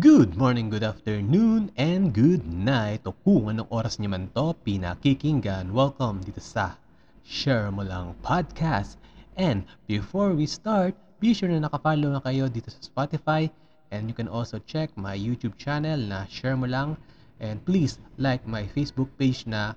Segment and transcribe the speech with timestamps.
[0.00, 3.04] Good morning, good afternoon, and good night.
[3.04, 6.80] O kung anong oras niyo man to pinakikinggan, welcome dito sa
[7.20, 8.96] Share Mo Lang Podcast.
[9.36, 13.52] And before we start, be sure na nakafollow na kayo dito sa Spotify.
[13.92, 16.96] And you can also check my YouTube channel na Share Mo Lang.
[17.36, 19.76] And please like my Facebook page na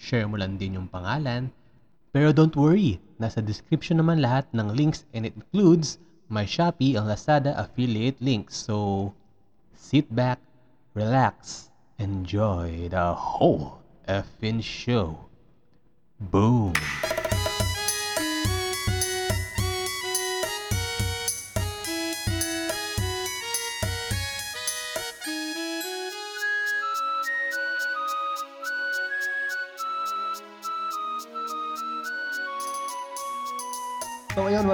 [0.00, 1.52] Share Mo Lang din yung pangalan.
[2.16, 6.00] Pero don't worry, nasa description naman lahat ng links and it includes
[6.32, 8.56] my Shopee and Lazada affiliate links.
[8.56, 9.12] So,
[9.78, 10.40] sit back,
[10.92, 15.16] relax, enjoy the whole effing show.
[16.20, 16.74] Boom.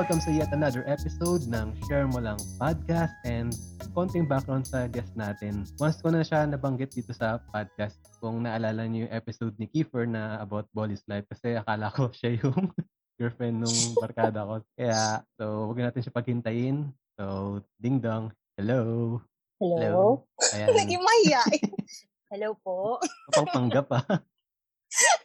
[0.04, 3.56] Welcome sa yet another episode ng Share Mo Lang Podcast and
[3.96, 5.64] konting background sa guest natin.
[5.80, 10.04] Once ko na siya nabanggit dito sa podcast kung naalala niyo yung episode ni Kiefer
[10.04, 12.68] na about Bolly's life kasi akala ko siya yung
[13.16, 14.60] girlfriend nung barkada ko.
[14.76, 16.92] Kaya, so wag natin siya paghintayin.
[17.16, 17.24] So,
[17.80, 18.28] ding dong.
[18.60, 19.24] Hello.
[19.56, 20.28] Hello?
[20.52, 20.68] Ayan.
[20.84, 21.72] Naging mahihain.
[22.28, 23.00] Hello po.
[23.32, 24.20] Kapagpanggap ah.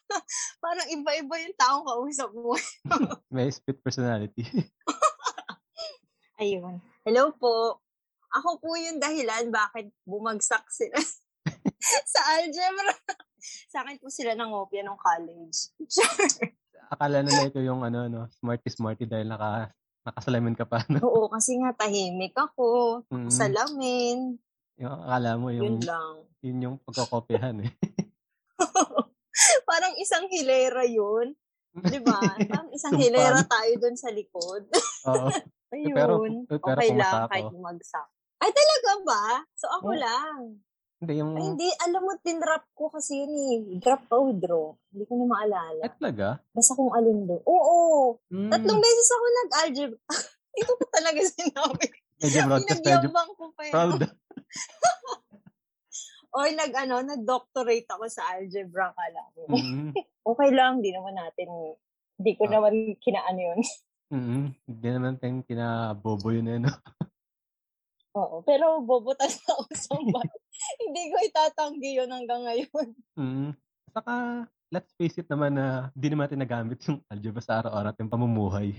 [0.63, 2.53] Parang iba-iba yung taong kausap mo.
[3.33, 4.45] May split personality.
[6.41, 6.79] Ayun.
[7.03, 7.83] Hello po.
[8.29, 10.97] Ako po yung dahilan bakit bumagsak sila
[12.05, 12.93] sa algebra.
[13.71, 15.73] sa akin po sila nangopya nung college.
[16.93, 19.73] Akala nila ito yung ano, no, smarty smarty dahil naka,
[20.05, 20.85] nakasalamin ka pa.
[20.89, 21.01] No?
[21.01, 23.01] Oo, kasi nga tahimik ako.
[23.09, 23.29] Mm.
[23.33, 24.17] Salamin.
[24.77, 26.13] Yung akala mo yung, Yun lang.
[26.45, 27.71] yun yung pagkakopyahan eh.
[29.69, 31.33] Parang isang hilera yun.
[31.71, 32.19] Di ba?
[32.19, 34.67] Parang isang hilera tayo dun sa likod.
[35.07, 35.29] Oo.
[35.73, 35.93] Ayun.
[35.93, 37.29] pero- pero okay lang ako.
[37.29, 38.07] kahit bumagsak.
[38.39, 39.23] Ay, talaga ba?
[39.53, 39.99] So, ako Oo.
[39.99, 40.39] lang.
[40.99, 41.31] Hindi, yung...
[41.31, 41.67] Ay, hindi.
[41.79, 43.57] Alam mo, tinrap ko kasi yun eh.
[43.77, 44.73] Drop o draw.
[44.89, 45.81] Hindi ko na maalala.
[45.85, 46.27] Ay, talaga?
[46.49, 47.41] Basta kung alin doon.
[47.45, 47.79] Oo.
[48.27, 48.49] Mm.
[48.49, 49.99] Tatlong beses ako nag-algebra.
[50.57, 51.85] Ito ko talaga sinabi.
[52.19, 53.71] Medyo broadcast, medyo Pinagyabang ko pa yun.
[53.71, 54.01] proud.
[56.29, 59.49] Oy, nag, ano, nag-doctorate ako sa algebra, kala ko.
[59.49, 59.89] Mm.
[60.29, 61.49] Okay lang, di naman natin,
[62.13, 62.51] di ko Ah.
[62.57, 63.59] naman kinaan yun.
[64.09, 64.57] Mm.
[64.65, 66.73] Hindi naman tayong kinabobo yun eh, no?
[68.17, 68.41] Oo.
[68.41, 69.93] Pero bobo talaga ako sa.
[70.81, 72.87] Hindi ko itatanggi yun hanggang ngayon.
[73.13, 73.53] Mm.
[73.93, 74.13] Saka,
[74.73, 78.73] let's face it naman na hindi naman natin nagamit yung algebra sa araw-araw ating pamumuhay.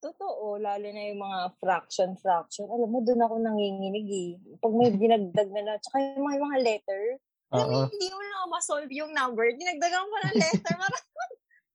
[0.00, 2.64] Totoo, lalo na yung mga fraction, fraction.
[2.72, 4.30] Alam mo, doon ako nanginginig eh.
[4.56, 7.02] Pag may dinagdag na na, tsaka yung mga, yung mga letter,
[7.50, 9.44] alam mo, hindi mo na ma-solve yung number.
[9.58, 10.74] Dinagdagan ko ng letter.
[10.80, 11.06] Parang,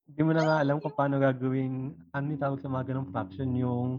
[0.05, 3.49] Hindi mo na nga alam kung paano gagawin, ano yung tawag sa mga ganong fraction
[3.57, 3.89] yung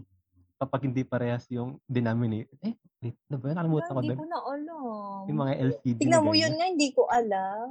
[0.57, 2.57] kapag hindi parehas yung denominator.
[2.65, 3.55] Eh, wait, ano ba yun?
[3.55, 5.21] Nakalimutan ko hindi ko na alam.
[5.29, 5.95] Yung mga LCD.
[5.95, 7.67] na Tingnan mo yun nga, hindi ko alam.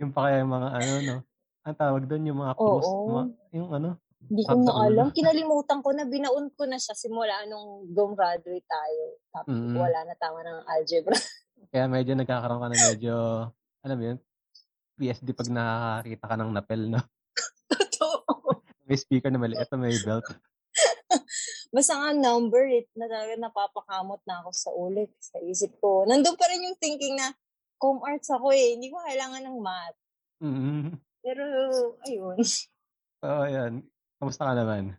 [0.00, 1.16] Yung pa kaya yung mga ano, no?
[1.66, 2.52] Ang tawag doon yung mga.
[3.10, 3.90] Mga, yung ano?
[4.26, 5.06] Hindi ko na alam.
[5.14, 9.04] Kinalimutan ko na, binaon ko na siya simula nung gumraduate tayo.
[9.30, 9.76] Tapos Mm.
[9.78, 11.14] wala na tama ng algebra.
[11.72, 13.14] Kaya medyo nagkakaroon ka na medyo,
[13.82, 14.18] alam mo yun,
[14.96, 17.00] PSD pag nakakita ka ng napel, no?
[17.68, 18.22] Totoo.
[18.88, 20.24] May speaker na maliit at may belt.
[21.74, 25.10] Basta nga number it na talaga napapakamot na ako sa ulit.
[25.18, 26.06] Sa isip ko.
[26.06, 27.34] Nandun pa rin yung thinking na
[27.76, 28.78] com arts ako eh.
[28.78, 29.98] Hindi ko kailangan ng math.
[30.38, 30.82] Mm-hmm.
[31.20, 31.42] Pero,
[32.06, 32.36] ayun.
[33.18, 33.82] So, ayan.
[34.16, 34.96] Kamusta ka naman?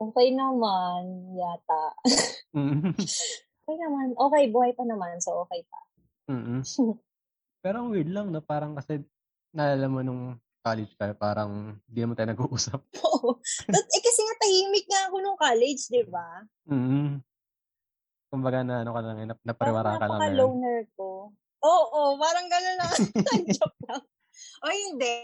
[0.00, 1.02] Okay naman,
[1.36, 1.84] yata.
[2.56, 2.96] Mm-hmm.
[3.70, 4.18] Okay naman.
[4.18, 5.22] Okay, buhay pa naman.
[5.22, 5.78] So, okay pa.
[6.26, 6.60] Mm-hmm.
[7.62, 8.42] Pero ang weird lang, no?
[8.42, 8.98] Parang kasi,
[9.54, 10.22] naalala mo nung
[10.58, 12.80] college ka, parang hindi naman tayo nag-uusap.
[13.06, 13.38] Oo.
[13.70, 16.42] That- eh, kasi nga tahimik nga ako nung college, di ba?
[16.66, 17.06] Mm-hmm.
[18.34, 20.18] Kumbaga na ano ka lang, nap- napariwara ka lang.
[20.18, 20.18] ngayon.
[20.18, 21.08] napaka-loner ko.
[21.60, 22.92] Oo, parang gano'n lang.
[23.54, 24.02] Joke lang.
[24.60, 25.16] O hindi.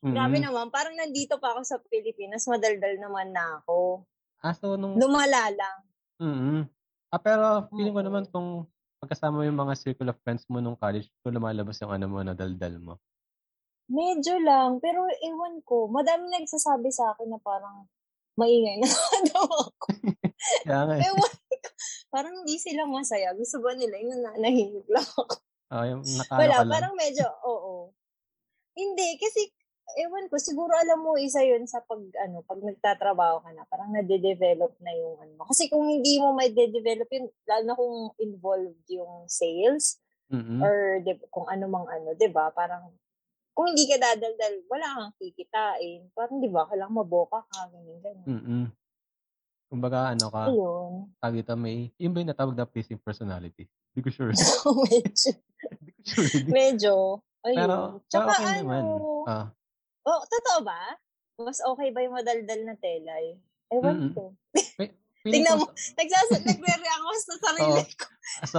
[0.00, 0.44] Grabe Mhm.
[0.44, 0.66] naman.
[0.68, 2.46] Parang nandito pa ako sa Pilipinas.
[2.46, 4.04] Madaldal naman na ako.
[4.40, 4.94] Ah, so nung...
[4.94, 5.78] Lumala lang.
[6.18, 6.60] mm
[7.08, 8.66] Ah, pero feeling ko naman kung
[8.98, 12.18] pagkasama mo yung mga circle of friends mo nung college, kung lumalabas yung ano mo,
[12.20, 12.94] na daldal mo.
[13.86, 14.82] Medyo lang.
[14.82, 15.86] Pero ewan ko.
[15.86, 17.86] Madami nagsasabi sa akin na parang
[18.34, 18.88] maingay na
[19.30, 19.86] daw ako.
[20.66, 21.06] Kaya nga eh.
[21.06, 21.68] Ewan ko.
[22.10, 23.30] Parang hindi sila masaya.
[23.32, 25.22] Gusto ba nila yung nanahimik lang ako?
[25.66, 26.70] Ah, yung nakano Wala, lang.
[26.70, 27.94] parang medyo, oo.
[28.76, 29.40] Hindi, kasi,
[29.96, 33.90] ewan ko, siguro alam mo, isa yun sa pag, ano, pag nagtatrabaho ka na, parang
[33.96, 35.48] nade-develop na yung, ano.
[35.48, 39.96] Kasi kung hindi mo may de-develop yun, lalo na kung involved yung sales,
[40.28, 40.60] Mm-mm.
[40.60, 42.52] or di, kung ano mang ano, di ba?
[42.52, 42.92] Parang,
[43.56, 46.12] kung hindi ka dadaldal, wala kang kikitain.
[46.12, 48.28] Parang, di ba, kailangan maboka ka, ganyan, ganyan.
[48.28, 48.64] Mm-mm.
[49.66, 51.10] Kumbaga ano ka, Ayun.
[51.34, 53.66] dito may yun ba yung natawag na pleasing personality?
[53.90, 54.30] Di ko sure.
[54.86, 55.30] Medyo.
[56.46, 56.94] Medyo.
[57.46, 57.58] Ayun.
[57.62, 58.84] Pero, pero Tsaka okay ano, naman.
[59.30, 59.46] Ah,
[60.06, 60.82] oh, totoo ba?
[61.38, 63.38] Mas okay ba yung madaldal na telay?
[63.70, 64.12] Ewan Mm-mm.
[64.14, 64.22] ko.
[65.26, 65.66] Tingnan mo.
[65.70, 67.94] Nagsas nagre-react ako sa sarili Oo.
[67.98, 68.06] ko.
[68.46, 68.58] so,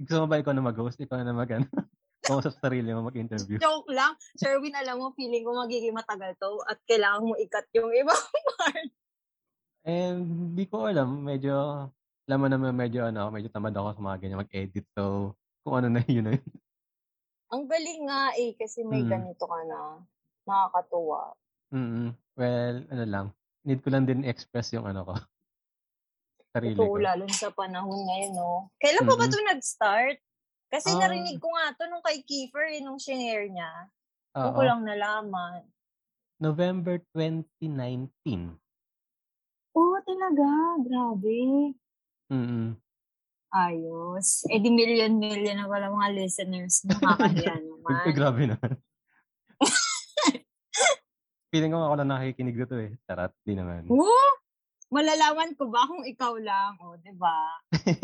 [0.00, 1.00] gusto mo ba ikaw na mag-host?
[1.00, 1.68] Ikaw na mag ano?
[2.26, 3.60] Kausap sa sarili mo mag-interview.
[3.62, 4.18] Joke lang.
[4.34, 8.18] Sherwin, alam mo, feeling ko magiging matagal to at kailangan mo ikat yung ibang
[8.58, 8.90] part.
[9.86, 11.86] And di ko alam, medyo,
[12.26, 14.86] alam mo naman medyo ano, medyo tamad ako sa mga ganyan mag-edit.
[14.98, 16.50] So, kung ano na yun na yun.
[17.54, 19.10] Ang galing nga eh, kasi may Mm.
[19.10, 19.80] ganito ka na.
[20.46, 21.34] Nakakatuwa.
[21.70, 23.26] mm Well, ano lang,
[23.64, 25.14] need ko lang din express yung ano ko.
[26.52, 26.98] Sarili Ito, ko.
[27.00, 28.68] lalo sa panahon ngayon, no?
[28.76, 29.30] Kailan pa ba Mm-mm.
[29.30, 30.18] ito nag-start?
[30.68, 30.98] Kasi Ah.
[31.00, 33.72] narinig ko nga to nung kay Kiefer, eh, nung shinare niya.
[34.34, 34.56] Doon Oo.
[34.58, 35.62] ko lang nalaman.
[36.36, 38.58] November 2019.
[39.72, 40.48] Oo, talaga.
[40.84, 41.72] Grabe.
[42.30, 42.76] Mm-mm.
[43.56, 44.44] Ayos.
[44.52, 46.84] Eh di million-million na pala mga listeners.
[46.84, 48.12] Nakakahiya Ay, naman.
[48.12, 48.72] grabe naman.
[51.48, 52.92] Feeling ko ako na nakikinig dito eh.
[53.08, 53.88] Tarat, di naman.
[53.88, 54.28] Woo!
[54.92, 56.76] Malalaman ko ba kung ikaw lang?
[56.84, 57.56] O, di ba?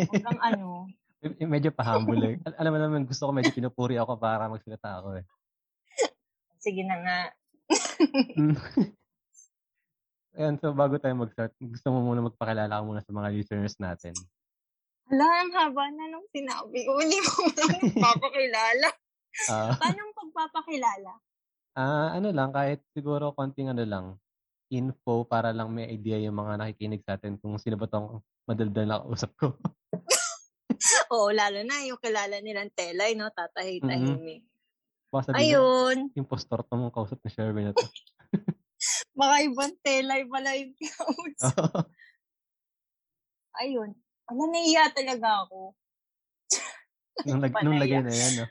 [0.08, 0.88] Hanggang ano.
[1.20, 2.37] Eh, Medyo pa-humble eh.
[2.43, 5.25] Al- alam mo naman, gusto ko medyo pinupuri ako para magsalita ako eh.
[6.58, 7.19] Sige na nga.
[8.40, 8.56] Mm.
[10.32, 14.16] Ayan, so bago tayo mag-start, gusto mo muna magpakilala ka muna sa mga listeners natin.
[15.12, 16.97] Hala, ang haba na nung sinabi ko.
[16.97, 18.88] Hindi mo lang nagpapakilala.
[19.53, 21.12] Ah, Paano pagpapakilala?
[21.76, 24.06] ah, ano lang, kahit siguro konting ano lang,
[24.73, 28.88] info para lang may idea yung mga nakikinig sa atin kung sino ba tong madaldal
[28.88, 29.53] na kausap ko.
[31.12, 33.29] Oo, lalo na yung kilala nilang Telay, no?
[33.29, 34.49] Tatahi-tahimik.
[35.12, 35.97] Sabihin, Ayun.
[36.17, 37.85] impostor to mong kausap ni Sherwin na to.
[39.20, 41.85] Baka ibang Telay pala yung kausap.
[43.61, 43.93] Ayun.
[44.31, 45.75] Ala, naiya talaga ako.
[47.27, 48.47] nung, lag, nung lagay na yan, no?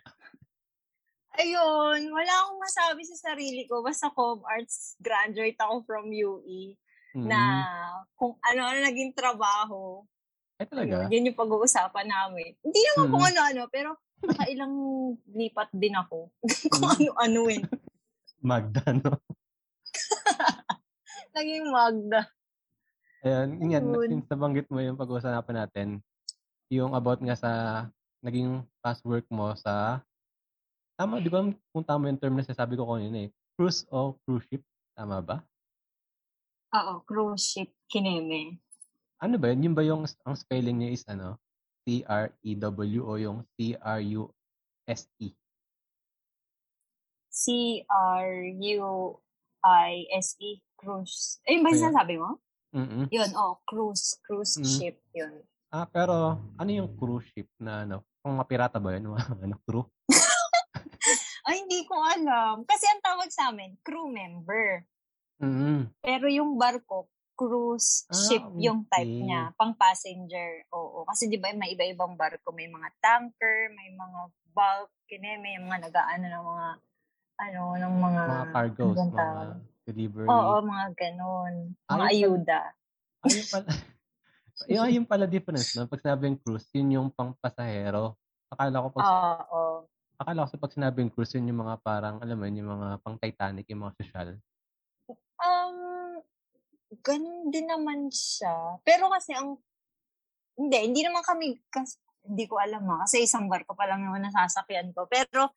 [1.32, 3.80] Ayun, wala akong masabi sa sarili ko.
[3.80, 6.76] Basta com arts graduate ako from UE
[7.12, 7.28] Mm.
[7.28, 7.40] na
[8.16, 10.08] kung ano-ano naging trabaho.
[10.56, 11.08] Ay, talaga?
[11.08, 12.56] Ayun, yun yung pag-uusapan namin.
[12.64, 13.12] Hindi naman Mm.
[13.12, 13.90] kung ano-ano, pero
[14.22, 14.74] nakailang
[15.28, 16.32] lipat din ako.
[16.72, 16.96] kung Mm.
[16.96, 17.60] ano-ano eh.
[18.48, 19.12] Magda, no?
[21.36, 22.32] Naging Magda.
[23.22, 24.10] Ayan, yun yan, Ayun.
[24.10, 26.02] since nabanggit mo yung pag-uusapan natin,
[26.74, 27.52] yung about nga sa
[28.26, 30.02] naging past work mo sa,
[30.98, 34.42] tama, di ba kung tama yung term na sasabi ko kanina eh, cruise o cruise
[34.50, 34.66] ship,
[34.98, 35.38] tama ba?
[36.74, 38.58] Oo, cruise ship, kineme.
[39.22, 39.70] Ano ba yun?
[39.70, 41.38] Yun ba yung, ang spelling niya is ano,
[41.86, 45.30] C-R-E-W o yung C-R-U-S-E?
[47.30, 48.82] C-R-U-I-S-E,
[50.42, 51.38] E, cruise.
[51.46, 51.86] Ayun ba yung Ayun.
[51.86, 52.42] sinasabi mo?
[52.72, 53.12] Mm-mm.
[53.12, 54.66] Yun, oh, cruise, cruise Mm.
[54.66, 55.44] ship, yun.
[55.72, 58.04] Ah, pero ano yung cruise ship na ano?
[58.24, 59.12] Kung mga pirata ba yun?
[59.44, 59.84] Ano, crew?
[61.48, 62.64] Ay, hindi ko alam.
[62.64, 64.84] Kasi ang tawag sa amin, crew member.
[65.42, 65.90] Mm-mm.
[66.00, 69.26] Pero yung barko, cruise Ah, ship yung type okay.
[69.26, 70.62] niya, pang passenger.
[70.70, 74.20] Oo, kasi 'di ba may iba-ibang barko, may mga tanker, may mga
[74.54, 76.68] bulk, kine, may mga nagaano ng mga
[77.42, 79.26] ano, ng mga Mga cargoes, anong mga
[79.84, 79.90] tawag?
[79.90, 80.30] delivery.
[80.30, 81.54] Oo, mga ganon.
[81.74, 82.06] Mga Ayun pala.
[82.10, 82.62] ayuda.
[83.26, 83.68] Ayun pala.
[84.94, 85.90] yung, pala difference, no?
[85.90, 88.18] Pag sinabing cruise, yun yung pang pasahero.
[88.52, 89.88] Akala ko pag, Oo.
[90.22, 93.02] akala ko sa pag sinabing cruise, yun yung mga parang, alam mo yun, yung mga
[93.02, 94.30] pang Titanic, yung mga social.
[95.42, 96.22] Um,
[97.02, 98.78] ganun din naman siya.
[98.86, 99.58] Pero kasi ang,
[100.60, 104.22] hindi, hindi naman kami, kas, hindi ko alam ha, kasi isang barko pa lang naman
[104.30, 105.10] nasasakyan ko.
[105.10, 105.50] Pero,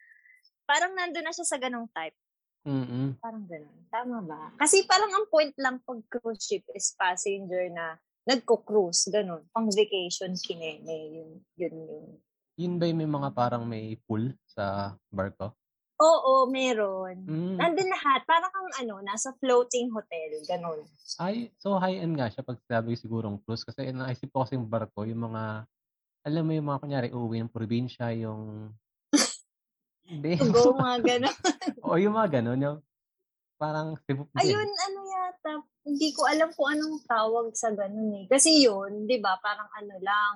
[0.65, 2.17] parang nandun na siya sa ganong type.
[2.65, 3.21] Mm-mm.
[3.21, 3.79] Parang ganun.
[3.93, 4.43] Tama ba?
[4.57, 9.45] Kasi parang ang point lang pag cruise ship is passenger na nagko-cruise, ganun.
[9.53, 11.31] Pang vacation, kinene, yun,
[11.61, 12.07] yun, yun.
[12.57, 15.53] Yun ba yung may mga parang may pool sa barko?
[16.01, 17.23] Oo, meron.
[17.23, 17.57] Mm.
[17.61, 18.27] Nandun lahat.
[18.27, 20.81] Parang kang ano, nasa floating hotel, ganun.
[21.21, 23.63] Ay, so high-end nga siya pag sabi sigurong cruise.
[23.63, 25.69] Kasi naisip ko kasi yung barko, yung mga,
[26.25, 28.73] alam mo yung mga kunyari, uwi ng probinsya, yung...
[30.05, 30.37] Hindi.
[30.37, 31.37] To go, mga ganun.
[31.89, 32.79] o yung mga ganun, yung
[33.57, 34.29] parang Cebu.
[34.37, 35.53] Ayun, ano yata,
[35.89, 38.25] hindi ko alam kung anong tawag sa ganun eh.
[38.29, 40.33] Kasi yun, di ba, parang ano lang,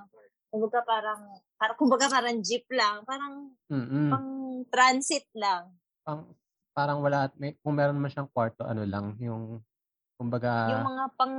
[0.48, 1.20] kumbaga parang,
[1.60, 4.08] parang, kumbaga parang jeep lang, parang Mm-mm.
[4.08, 4.28] pang
[4.72, 5.76] transit lang.
[6.06, 6.24] Pang,
[6.72, 9.60] parang wala, may, kung meron man siyang kwarto, ano lang, yung,
[10.16, 11.36] kumbaga, yung mga pang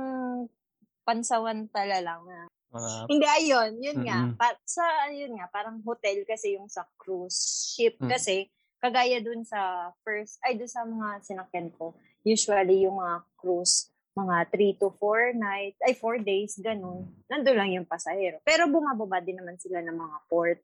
[1.02, 2.20] pansawantala lang.
[2.22, 4.18] na- mga, Hindi, ayun, yun nga.
[4.24, 4.38] Mm-mm.
[4.38, 7.98] Pa, sa, ayun nga, parang hotel kasi yung sa cruise ship.
[7.98, 8.10] Mm.
[8.10, 8.46] Kasi,
[8.80, 14.48] kagaya dun sa first, ay dun sa mga sinakyan ko, usually yung mga cruise, mga
[14.54, 17.10] 3 to 4 nights, ay 4 days, ganun.
[17.28, 18.40] Nandun lang yung pasahero.
[18.46, 20.60] Pero bumababa din naman sila ng mga port.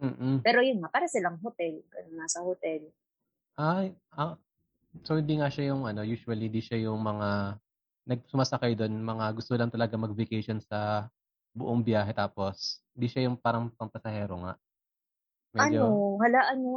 [0.00, 0.40] Mm.
[0.40, 1.84] Pero yun nga, para silang hotel.
[1.92, 2.88] Ganun, nasa hotel.
[3.60, 4.40] Ay, ah,
[5.04, 7.60] so hindi nga siya yung ano, usually di siya yung mga
[8.08, 11.06] nagsumasakay doon, mga gusto lang talaga mag-vacation sa
[11.60, 14.54] buong biyahe tapos di siya yung parang pampasahero nga.
[15.52, 16.18] Medyo, Ano?
[16.18, 16.70] Hala, ano?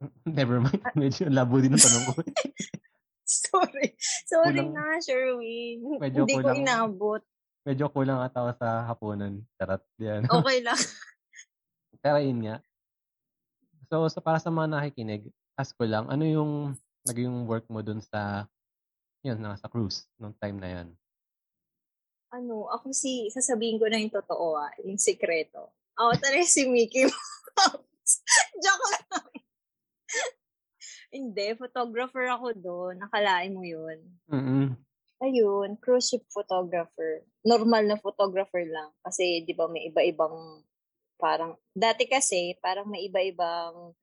[0.28, 0.80] never mind.
[0.94, 2.12] Medyo labo din ang tanong ko.
[3.24, 3.96] Sorry.
[4.24, 5.80] Sorry Kulang- na, Sherwin.
[5.98, 6.56] Medyo Hindi ko kulang.
[6.60, 7.22] inabot.
[7.64, 9.32] Medyo kulang ata ako sa hapunan.
[9.56, 9.82] Charot.
[9.98, 10.28] Yan.
[10.34, 10.80] Okay lang.
[11.98, 12.56] Pero yun nga.
[13.88, 15.24] So, sa para sa mga nakikinig,
[15.54, 16.52] ask ko lang, ano yung
[17.04, 18.44] naging work mo dun sa,
[19.20, 20.88] yun, nasa cruise, nung time na yan?
[22.34, 25.70] Ano, ako si, sasabihin ko na yung totoo ah, yung sikreto.
[25.94, 27.06] Ako talaga si Mickey
[27.54, 28.14] Mouse.
[28.58, 29.30] Joke lang.
[31.14, 32.98] Hindi, photographer ako doon.
[32.98, 34.02] Nakalain mo yun.
[34.26, 34.74] Mm-mm.
[35.22, 37.22] Ayun, cruise ship photographer.
[37.46, 38.90] Normal na photographer lang.
[39.06, 40.66] Kasi, di ba, may iba-ibang,
[41.14, 43.94] parang, dati kasi, parang may iba-ibang,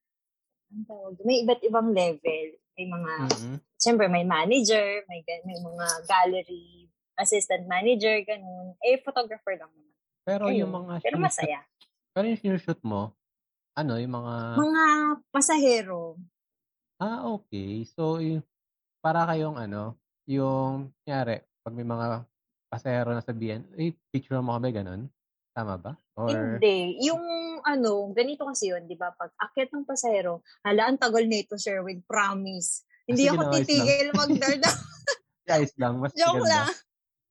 [0.71, 2.47] ang tawag, may iba't ibang level.
[2.79, 3.57] May mga, Mm-mm.
[3.75, 6.87] siyempre, may manager, may, may mga gallery,
[7.21, 8.73] assistant manager, ganun.
[8.81, 9.93] Eh, photographer lang naman.
[10.21, 10.59] Pero Ayun.
[10.65, 11.59] yung mga Pero masaya.
[12.11, 13.13] Pero yung sinushoot mo,
[13.73, 14.83] ano, yung mga, Mga
[15.31, 16.19] pasahero.
[16.97, 17.87] ah, okay.
[17.87, 18.43] So, y-
[18.99, 19.97] para kayong ano,
[20.27, 22.25] yung, nyari, pag may mga
[22.67, 25.09] pasahero na sabihin, eh, picture mo kami, ganun?
[25.51, 25.93] Tama ba?
[26.15, 27.01] Or, Hindi.
[27.03, 27.19] Yung
[27.61, 29.11] ano, ganito kasi yun, di ba?
[29.11, 32.85] Pag akit ng pasahero, hala, ang tagal nito, Sherwin, promise.
[33.03, 34.69] Hindi sige ako titigil magdarda.
[35.49, 36.69] guys lang, mas Joke lang.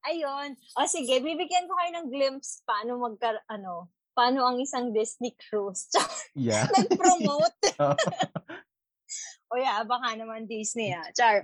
[0.02, 0.56] Ayun.
[0.76, 5.88] O sige, bibigyan ko kayo ng glimpse paano magka, ano, paano ang isang Disney cruise.
[6.32, 6.70] Yeah.
[6.70, 7.58] Nag-promote.
[9.50, 11.02] O yeah, baka naman Disney ah.
[11.10, 11.42] Char.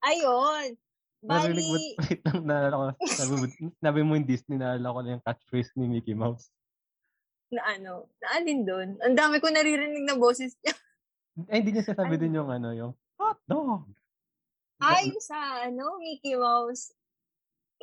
[0.00, 0.80] Ayun.
[1.20, 3.44] Narinig mo, Bali, wait lang, naalala ko, sabi mo,
[3.80, 6.48] sabi mo yung Disney, naalala ko na yung catchphrase ni Mickey Mouse.
[7.52, 8.88] na ano, naalin doon.
[9.00, 10.72] Ang dami ko naririnig na boses niya.
[11.50, 12.22] Eh, hindi niya sasabi Ano?
[12.24, 13.90] din yung ano, yung hot dog.
[14.78, 16.94] Ay, sa ano, Mickey Mouse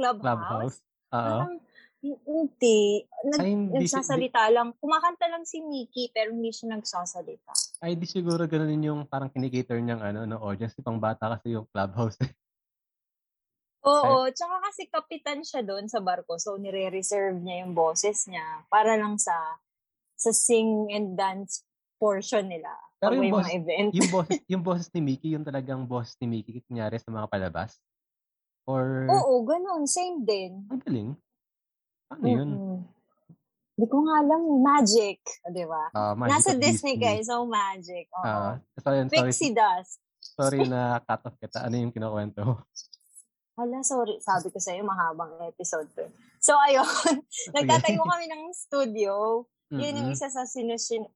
[0.01, 0.25] Clubhouse.
[0.25, 0.77] Clubhouse.
[1.13, 1.21] Oo.
[1.21, 1.53] Parang,
[2.01, 3.05] hindi.
[3.05, 4.73] Nag, Ay, hindi, si- di, nagsasalita lang.
[4.81, 7.53] Kumakanta lang si Mickey, pero hindi siya nagsasalita.
[7.85, 10.73] ay, di siguro ganun yung parang kinikater niyang ano, no, audience.
[10.81, 12.17] Pang bata kasi yung Clubhouse.
[13.81, 18.93] Oo, tsaka kasi kapitan siya doon sa barko, so nire-reserve niya yung boses niya para
[18.93, 19.33] lang sa
[20.13, 21.65] sa sing and dance
[21.97, 22.69] portion nila.
[23.01, 23.49] Pero yung may boss-
[23.97, 27.81] yung boses, yung boses ni Mickey, yung talagang boss ni Mickey, kunyari sa mga palabas.
[28.65, 29.83] Or, Oo, ganun.
[29.85, 30.65] Same din.
[30.67, 31.09] ang galing.
[32.09, 32.49] Ano yun?
[32.49, 32.77] Mm-mm.
[33.71, 34.41] Hindi ko nga alam.
[34.61, 35.19] Magic.
[35.41, 35.83] O, Di ba?
[35.91, 37.25] Ah, Magic Nasa of Disney, guys.
[37.25, 38.05] So, magic.
[38.13, 38.23] Oo.
[38.23, 39.97] Ah, so, yun, sorry, Pixie dust.
[40.21, 41.65] sorry na cut off kita.
[41.65, 42.55] Ano yung kinukwento mo?
[43.57, 44.21] Hala, sorry.
[44.21, 46.05] Sabi ko sa'yo, mahabang episode to.
[46.37, 46.85] So, ayun.
[47.55, 49.43] Nagtatayo kami ng studio.
[49.71, 51.07] Yun yung isa sa sinusin...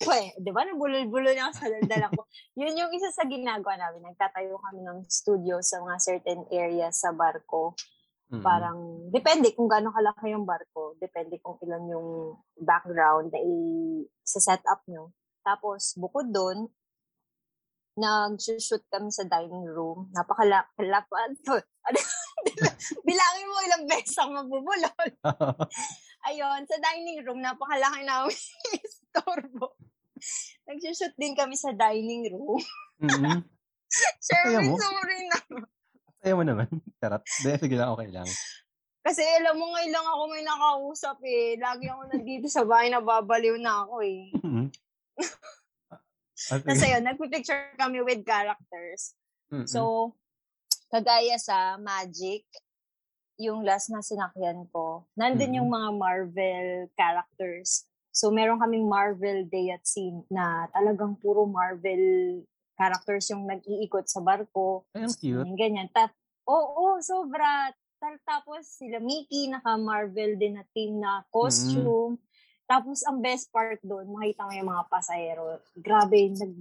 [0.00, 0.64] Pwe, di ba?
[0.64, 2.22] Nabulol-bulol na ako sa daldal ko.
[2.64, 4.08] Yun yung isa sa ginagawa namin.
[4.08, 7.76] Nagtatayo kami ng studio sa mga certain areas sa barko.
[8.32, 8.40] Mm-mm.
[8.40, 10.96] Parang, depende kung gaano kalaki yung barko.
[10.96, 12.08] Depende kung ilan yung
[12.56, 15.12] background na i-set up nyo.
[15.44, 16.72] Tapos, bukod doon,
[18.00, 20.08] nag-shoot kami sa dining room.
[20.16, 21.36] Napakalapan.
[21.88, 22.00] Ano?
[23.08, 25.08] Bilangin mo ilang beses ako mabubulol.
[26.26, 28.34] Ayun, sa dining room, napakalaki namin
[28.82, 29.78] istorbo.
[30.66, 32.58] Nag-shoot din kami sa dining room.
[33.02, 33.46] Mm-mm.
[34.18, 34.76] Sherwin, mo?
[34.76, 35.38] sorry na.
[36.26, 36.66] Ayaw mo naman.
[36.98, 37.22] Charot.
[37.22, 38.28] Hindi, sige lang, okay lang.
[39.06, 41.56] Kasi alam mo, ngayon lang ako may nakausap eh.
[41.56, 44.28] Lagi ako nandito sa bahay, nababaliw na ako eh.
[44.36, 44.66] Mm-mm.
[45.88, 46.02] Ah,
[46.52, 46.92] Tapos sige.
[46.92, 49.16] ayun, nagpipicture kami with characters.
[49.48, 49.64] Mm-mm.
[49.64, 50.12] So,
[50.92, 52.44] kagaya sa Magic,
[53.38, 55.58] yung last na sinakyan ko, nandun Mhm.
[55.62, 57.86] yung mga Marvel characters.
[58.10, 62.42] So, meron kaming Marvel Day at Sea na talagang puro Marvel
[62.74, 64.82] characters yung nag-iikot sa barko.
[64.90, 65.38] Ay, ang cute.
[65.38, 65.86] Yung ganyan.
[65.88, 66.10] Tap,
[66.44, 67.70] oo, sobra.
[67.98, 72.18] Ta- Tapos sila Mickey, naka-Marvel din na team na costume.
[72.66, 75.58] Tapos ang best part doon, makita mo yung mga pasahero.
[75.74, 76.54] Grabe, nag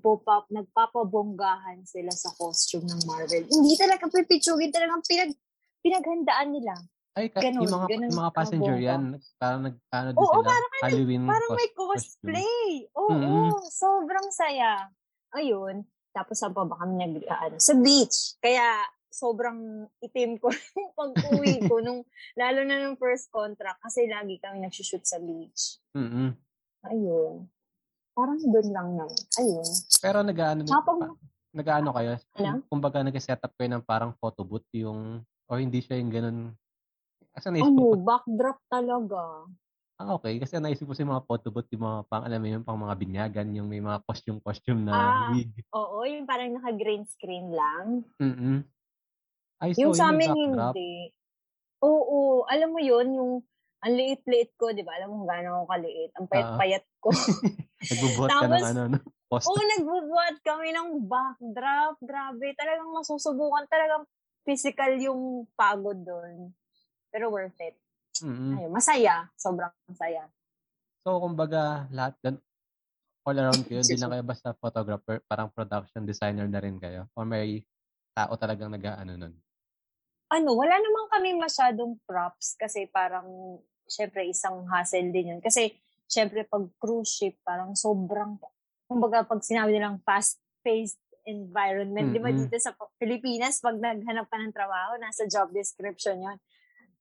[0.00, 3.44] pop nagpapabonggahan sila sa costume ng Marvel.
[3.44, 5.36] Hindi talaga pipitsugin, talagang pinag,
[5.82, 6.74] pinaghandaan nila.
[7.12, 9.02] Ay, ka, Ganun, yung mga, ganun yung mga passenger yan,
[9.36, 12.32] parang nag, ano din Oo, sila, parang Halloween Parang may cos- costume.
[12.32, 12.64] cosplay.
[12.94, 13.48] Oo, Mm-mm.
[13.68, 14.88] sobrang saya.
[15.30, 15.84] Ayun.
[16.10, 18.38] Tapos saan pa ba kami nag, ano, sa beach.
[18.38, 19.60] Kaya sobrang
[20.00, 22.00] itim ko yung pag-uwi ko nung,
[22.40, 25.84] lalo na nung first contract kasi lagi kami nagsushoot sa beach.
[25.92, 26.32] Mm-mm.
[26.82, 27.44] Ayun.
[28.12, 29.20] Parang doon lang naman.
[29.36, 29.68] Ayun.
[30.00, 31.20] Pero nag-ano din, Tsaka pag- pa-
[31.52, 32.12] Nag-aano kayo?
[32.40, 32.64] Ano?
[32.66, 35.20] Kumbaga nag-set up kayo ng parang photo booth yung
[35.52, 36.38] or hindi siya yung gano'n?
[37.34, 39.22] Kasi naisip Ano, ko backdrop talaga.
[40.00, 40.40] Ah, okey.
[40.42, 42.96] Kasi naisip ko yung mga photo booth, yung mga pang alam mo yun, pang mga
[42.96, 45.52] binyagan, yung may mga costume-costume na Ah, wig.
[45.78, 47.88] oo, yung parang naka-green screen lang.
[48.20, 48.64] Mm.
[49.60, 50.76] Ay, Yung so yun may sa'min backdrop?
[50.76, 51.12] hindi.
[51.84, 53.32] Oo, alam mo yun, yung
[53.84, 56.64] ang liit-liit ko, 'di ba, alam mo kung gaano ako kaliit, ang Oo.
[56.66, 57.10] payat-payat ko.
[57.90, 58.98] Nagbubuhat ka ng Tapos ano 'no,
[59.48, 59.64] oo, poster.
[59.76, 64.04] nagbubuhat kami ng backdrop, grabe talagang masusubukan, talagang
[64.42, 66.54] physical yung pagod dun,
[67.10, 67.78] pero worth it.
[68.22, 68.58] Mm.
[68.58, 70.28] Ayun, masaya, sobrang saya.
[71.02, 72.14] So, kumbaga lahat
[73.22, 77.26] all around kayo, hindi lang kayo basta photographer, parang production designer na rin kayo or
[77.26, 77.62] may
[78.14, 79.34] tao talagang nag-aano nun?
[80.32, 85.40] Ano, wala naman kaming masyadong props kasi parang siyempre isang hassle din yun.
[85.44, 85.76] Kasi
[86.08, 88.40] siyempre 'pag cruise ship parang sobrang
[88.88, 94.54] kumbaga 'pag sinabi nilang fast-paced environment, 'di ba dito sa Pilipinas 'pag naghanap ka ng
[94.54, 96.38] trabaho nasa job description yun.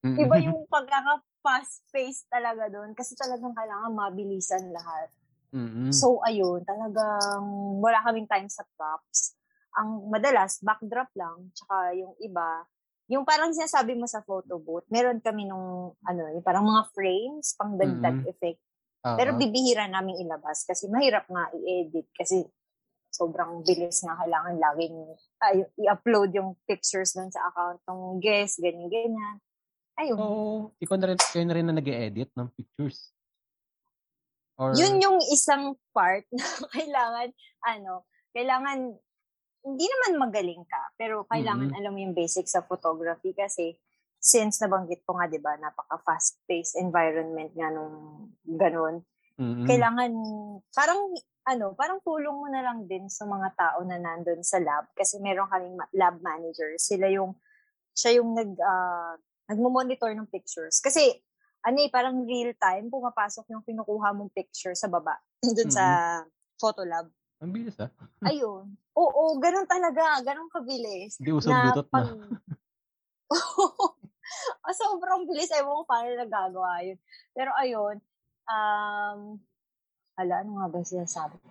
[0.05, 0.17] Mm.
[0.27, 5.09] Iba yung pagkaka-fast-paced talaga dun kasi talagang kailangan mabilisan lahat.
[5.53, 5.91] Mm.
[5.91, 7.45] So ayun, talagang
[7.83, 9.35] wala kaming time sa props.
[9.75, 12.63] Ang madalas backdrop lang, tsaka yung iba,
[13.11, 17.55] yung parang sinasabi mo sa photo booth, meron kami nung ano, yung parang mga frames
[17.59, 18.31] pang dagdag Mm.
[18.31, 18.59] effect.
[19.15, 19.39] Pero Oo.
[19.39, 22.43] bibihira naming ilabas kasi mahirap nga i-edit kasi
[23.11, 24.95] sobrang bilis nga kailangan laging
[25.43, 29.37] ay, i-upload yung pictures dun sa account ng guest, ganyan-ganyan.
[29.99, 30.17] Ayun.
[30.17, 30.25] So,
[30.79, 33.11] ikaw na rin kayo na rin na nag-e-edit ng pictures?
[34.55, 36.43] Or Yun yung isang part na
[36.75, 37.29] kailangan
[37.67, 38.95] ano, kailangan
[39.61, 41.77] hindi naman magaling ka, pero kailangan Mm.
[41.77, 43.77] alam mo yung basics sa photography kasi
[44.17, 49.01] since nabanggit ko nga 'di ba, napaka fast-paced environment nga nung gano'n.
[49.37, 49.65] Mm.
[49.65, 50.11] Kailangan
[50.73, 54.85] parang ano, parang tulong mo na lang din sa mga tao na nandun sa lab
[54.93, 56.77] kasi meron kaming lab manager.
[56.77, 57.33] Sila yung
[57.97, 59.17] siya yung nag ah,
[59.49, 60.77] nagmo-monitor ng pictures.
[60.79, 61.09] Kasi
[61.65, 65.17] ano eh, parang real time pumapasok yung kinukuha mong picture sa baba
[65.57, 66.21] dun sa
[66.61, 67.09] photo lab.
[67.41, 67.89] Ang bilis, ah.
[68.29, 68.77] Ayun.
[68.93, 70.21] Oo, ganun talaga.
[70.21, 71.17] Ganun kabilis.
[71.17, 72.05] Hindi uso Na Bluetooth pag...
[72.05, 72.37] na.
[74.63, 75.51] Ah, sobrang bilis.
[75.51, 76.95] Ewan ko paano nagagawa yun.
[77.35, 77.99] Pero ayun,
[78.47, 79.35] um,
[80.21, 81.49] hala, ano nga ba sinasabi ko?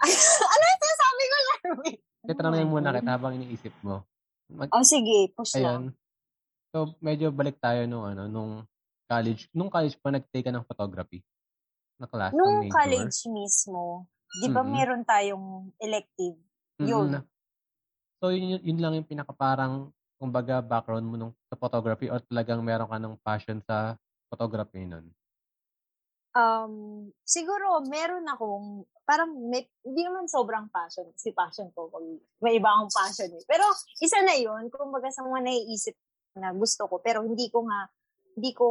[0.52, 1.96] ano yung sinasabi ko, Larwin?
[2.20, 4.04] Kaya tanongin muna kita habang iniisip mo.
[4.52, 5.88] Mag Oh, sige, push ayun.
[5.90, 5.98] lang.
[6.70, 8.52] So, medyo balik tayo nung ano, nung
[9.08, 9.48] college.
[9.50, 11.24] Nung college pa nag-take ka ng photography?
[11.98, 12.76] Na class, ng Nung major?
[12.76, 14.70] college mismo, di ba Mm.
[14.70, 16.38] meron tayong elective?
[16.78, 17.18] Yun.
[17.18, 17.26] na-
[18.20, 19.88] So, yun, yun, yun lang yung pinaka parang,
[20.20, 23.96] kumbaga, background mo nung sa photography or talagang meron ka ng passion sa
[24.28, 25.08] photography nun?
[26.30, 32.06] Um, siguro meron akong parang may, hindi naman sobrang passion kasi passion ko pag
[32.38, 33.42] may iba akong passion eh.
[33.42, 33.66] Pero
[33.98, 35.98] isa na yun, kumbaga sa mga naiisip
[36.38, 37.90] na gusto ko pero hindi ko nga
[38.38, 38.66] hindi ko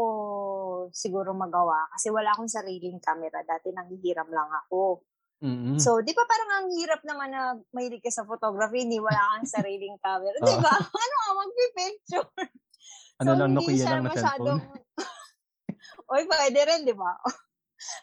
[0.95, 3.43] siguro magawa kasi wala akong sariling camera.
[3.43, 5.03] Dati nanghihiram lang ako.
[5.39, 5.79] Mm.
[5.79, 9.47] So, di ba parang ang hirap naman na mahilig ka sa photography, hindi wala kang
[9.59, 10.35] sariling camera.
[10.39, 10.73] Di ba?
[11.03, 12.27] Ano ka magpipicture?
[13.19, 14.63] Ano lang, hindi Nokia lang na cellphone?
[16.11, 17.11] Oy, pwede rin, di ba?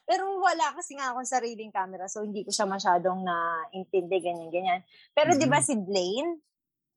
[0.04, 4.80] Pero wala kasi nga akong sariling camera, so hindi ko siya masyadong naintindi, ganyan-ganyan.
[5.12, 5.66] Pero di ba Mm.
[5.66, 6.32] si Blaine,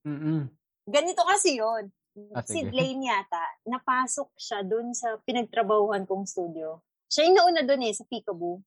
[0.04, 0.44] Mm.
[0.86, 1.92] ganito kasi yon
[2.36, 2.74] Ah, Si sige.
[2.74, 6.84] Blaine yata, napasok siya dun sa pinagtrabahuhan kong studio.
[7.08, 8.60] Siya yung nauna dun eh, sa Peekaboo.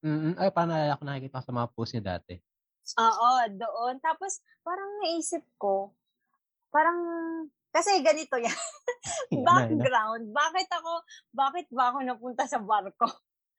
[0.00, 0.40] Mm.
[0.40, 2.40] Ay, parang naalala ko nakikita sa mga post niya dati.
[2.96, 4.00] Oo, doon.
[4.00, 5.92] Tapos, parang naisip ko,
[6.72, 6.96] parang,
[7.68, 8.48] kasi ganito yan.
[9.44, 10.32] Background.
[10.32, 10.92] Bakit ako,
[11.30, 13.06] bakit ba ako napunta sa barko?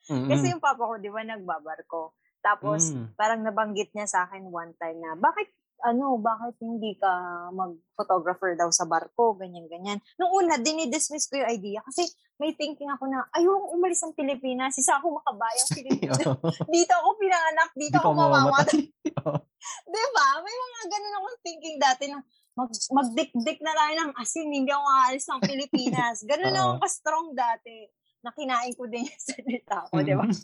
[0.03, 0.51] Kasi Mm.
[0.53, 2.13] yung papa ko, di ba, nagbabarko.
[2.39, 3.13] Tapos, Mm.
[3.13, 5.45] parang nabanggit niya sa akin one time na, bakit,
[5.81, 7.09] ano, bakit hindi ka
[7.51, 9.97] mag-photographer daw sa barko, ganyan-ganyan.
[10.15, 12.05] Nung una, dinidismiss ko yung idea kasi
[12.37, 16.17] may thinking ako na, ayoko umalis ng Pilipinas, isa ako makabayang Pilipinas.
[16.73, 18.81] Dito ako pinanganak, dito Di ako mamamatay.
[18.81, 18.81] mamamatay.
[19.25, 19.37] Oo.
[19.93, 20.27] Di ba?
[20.39, 22.17] May mga ganun akong thinking dati na
[22.51, 26.15] mag, magdik-dik na tayo ng asin, hindi ako aalis ng Pilipinas.
[26.25, 26.59] Ganun Oo.
[26.59, 27.85] ako ka-strong dati
[28.21, 30.25] na kinain ko din yung salita ko, di ba?
[30.25, 30.37] Mm.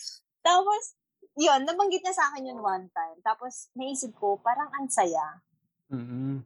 [0.46, 0.82] Tapos,
[1.36, 3.18] yun, nabanggit niya sa akin yun one time.
[3.24, 5.40] Tapos, naisip ko, parang ansaya.
[5.88, 6.44] Mm.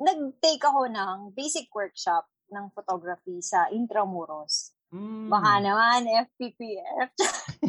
[0.00, 4.72] Nag-take ako ng basic workshop ng photography sa Intramuros.
[4.94, 5.28] Mm.
[5.28, 7.10] Baka naman, FPPF.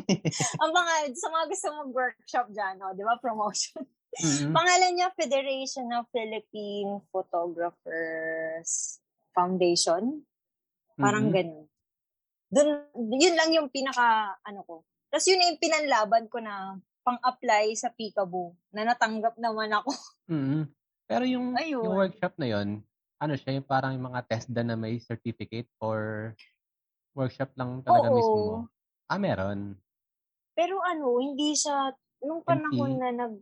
[0.63, 3.83] Ang mga, sa mga gusto mong workshop dyan, no, di ba, promotion.
[4.15, 4.55] Mm.
[4.55, 9.01] Pangalan niya, Federation of Philippine Photographers
[9.35, 10.23] Foundation.
[10.95, 11.35] Parang Mm.
[11.35, 11.67] ganun.
[12.51, 12.85] Dun,
[13.17, 14.75] yun lang yung pinaka, ano ko.
[15.09, 19.93] Tapos yun na yung pinanlaban ko na pang-apply sa Peekaboo na natanggap naman ako.
[20.29, 20.65] Mm.
[21.05, 21.93] Pero yung yung Ayun.
[21.93, 22.67] workshop na yun,
[23.21, 26.33] ano siya, yung parang yung mga TESDA na may certificate or
[27.13, 28.17] workshop lang talaga Oo.
[28.17, 28.65] mismo?
[29.05, 29.77] Ah, meron.
[30.57, 31.93] Pero ano, hindi siya
[32.25, 33.33] nung panahon na nag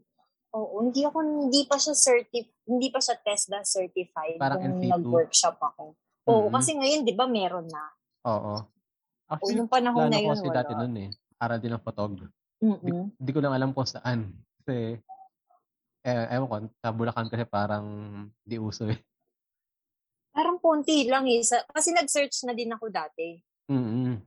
[0.54, 4.92] oo, hindi ako hindi pa siya certi hindi pa siya TESDA certified Parang nung NC2?
[5.00, 5.96] nag-workshop ako.
[6.28, 6.54] Oo, Mm.
[6.54, 7.84] kasi ngayon 'di ba meron na.
[8.26, 8.73] Oo.
[9.34, 10.82] O Actually, nung panahon na ko yun kasi dati wala.
[10.84, 11.10] nun eh.
[11.36, 12.14] Aral din ng photog.
[12.14, 12.30] Di,
[12.64, 13.08] Mm.
[13.14, 14.32] di ko lang alam kung saan.
[14.58, 14.96] Kasi,
[16.02, 17.86] eh, ewan ko, sa Bulacan kasi parang
[18.40, 19.00] di uso eh.
[20.30, 21.42] Parang konti lang eh.
[21.42, 23.38] Sa, kasi nag-search na din ako dati.
[23.68, 24.22] Mm.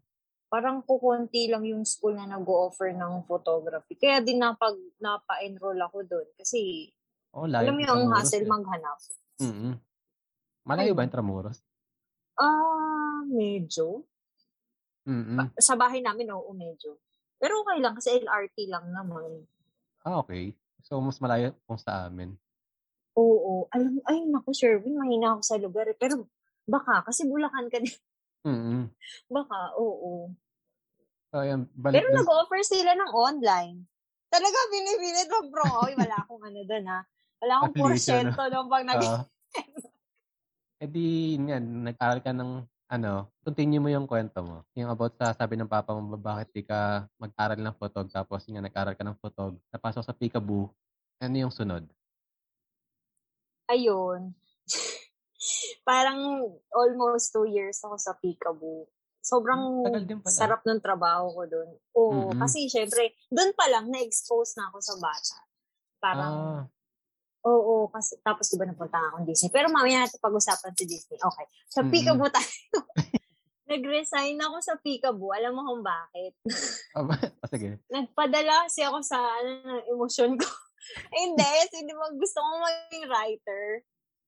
[0.46, 3.96] Parang kukunti lang yung school na nag-offer ng photography.
[3.96, 6.28] Kaya din napag, napa-enroll ako doon.
[6.36, 6.90] Kasi,
[7.30, 8.48] Oh, layo alam mo ng yung Intramuros hassle eh.
[8.48, 8.98] maghanap.
[9.38, 9.74] Mm.
[10.62, 11.02] Malayo ba.
[11.02, 11.58] Intramuros?
[12.34, 14.04] Ah, medyo.
[15.06, 15.54] Mm.
[15.62, 16.98] Sa bahay namin, oo, medyo.
[17.38, 19.46] Pero okay lang kasi LRT lang naman.
[20.02, 20.50] Ah, okay.
[20.82, 22.34] So, mas malayo kung sa amin.
[23.14, 23.70] Oo.
[23.70, 25.86] Alam ay naku, Sherwin, mahina ako sa lugar.
[25.86, 25.96] eh.
[25.96, 26.26] Pero
[26.66, 27.94] baka, kasi Bulacan ka din.
[28.42, 28.90] Mm.
[29.36, 30.34] baka, oo.
[31.30, 32.18] So, ayan, balik Pero dun.
[32.22, 33.78] nag-offer sila ng online.
[34.26, 35.64] Talaga, binibilit mo, bro.
[35.86, 37.00] Oy, wala akong ano doon, ha.
[37.42, 39.00] Wala akong Affiliation, porsyento doon pag nag...
[39.02, 39.22] Oo.
[40.76, 42.50] Eh di, yun nga, nag-aral ka ng,
[42.86, 44.56] ano, continue mo yung kwento mo.
[44.78, 48.46] Yung about sa sabi ng papa mo, ba, bakit di ka mag-aral ng photog, tapos
[48.46, 50.70] yun nga, nag-aral ka ng photog, napasok sa Peekaboo,
[51.18, 51.84] ano yung sunod?
[53.66, 54.34] Ayun.
[55.88, 58.86] Parang almost two years ako sa Peekaboo.
[59.22, 60.30] Sobrang Tagal din pala.
[60.30, 61.68] sarap ng trabaho ko doon.
[61.98, 62.40] Oo, Mm-mm.
[62.46, 65.36] kasi syempre, doon pa lang na-expose na ako sa bata.
[65.98, 66.62] Parang, Ah,
[67.46, 69.54] oo, kasi tapos diba napunta akong Disney.
[69.54, 71.18] Pero mamaya natin pag-usapan si Disney.
[71.22, 71.46] Okay.
[71.70, 71.86] Sa.
[71.86, 72.50] Peekaboo tayo.
[73.66, 75.34] Nag-resign ako sa Peekaboo.
[75.34, 76.32] Alam mo kung bakit?
[76.98, 77.82] ah, ah, sige.
[77.90, 80.46] Nagpadala kasi ako sa ano, ng emosyon ko.
[81.18, 83.64] Hindi, kasi di ba gusto ko maging writer.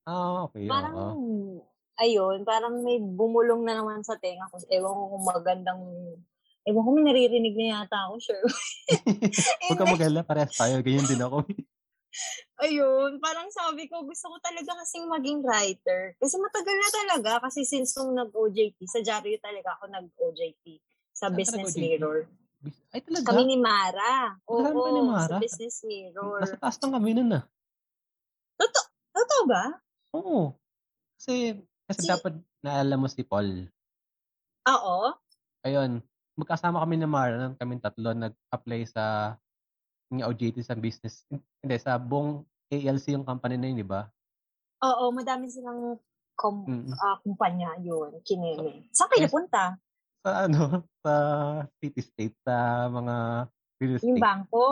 [0.08, 1.62] Ah, okay, Parang, oo.
[2.00, 4.58] ayun, parang may bumulong na naman sa tenga ko.
[4.72, 5.82] Ewan ko kung magandang,
[6.66, 8.42] ewan ko may naririnig na yata ako, sure.
[9.70, 11.46] Huwag ka Hindi, magala, parehas tayo, ganyan din ako.
[12.60, 16.14] Ayun, parang sabi ko, gusto ko talaga kasing maging writer.
[16.18, 20.64] Kasi matagal na talaga, kasi since nung nag-OJT, sa Jaryo talaga ako nag-OJT
[21.14, 21.74] sa Saan Business?
[21.74, 22.26] Mirror.
[22.90, 23.26] Ay, talaga?
[23.30, 24.34] Kami ni Mara.
[24.50, 25.28] Oo, ka ni Mara?
[25.28, 26.42] sa Business Mirror.
[26.42, 27.44] Nasa taas lang kami nun ah.
[28.58, 29.64] Totoo, totoo ba?
[30.18, 30.40] Oo.
[31.18, 31.54] Kasi,
[31.86, 33.70] kasi Si- dapat naalala mo si Paul.
[34.66, 34.98] Oo.
[35.62, 36.02] Ayun,
[36.34, 39.34] magkasama kami ni Mara, nang kaming tatlo, nag-apply sa
[40.10, 41.24] yung OJT sa business.
[41.60, 44.08] Hindi, sa buong ALC yung company na yun, di ba?
[44.80, 45.98] Oo, madami silang
[46.32, 46.94] kom- Mm.
[46.94, 48.86] ah, kumpanya yun, kineme.
[48.90, 49.74] Saan kayo napunta?
[50.22, 50.62] Sa ano,
[51.04, 51.12] sa
[51.78, 53.14] city state, sa mga
[53.78, 54.22] real Yung estate.
[54.22, 54.64] bangko.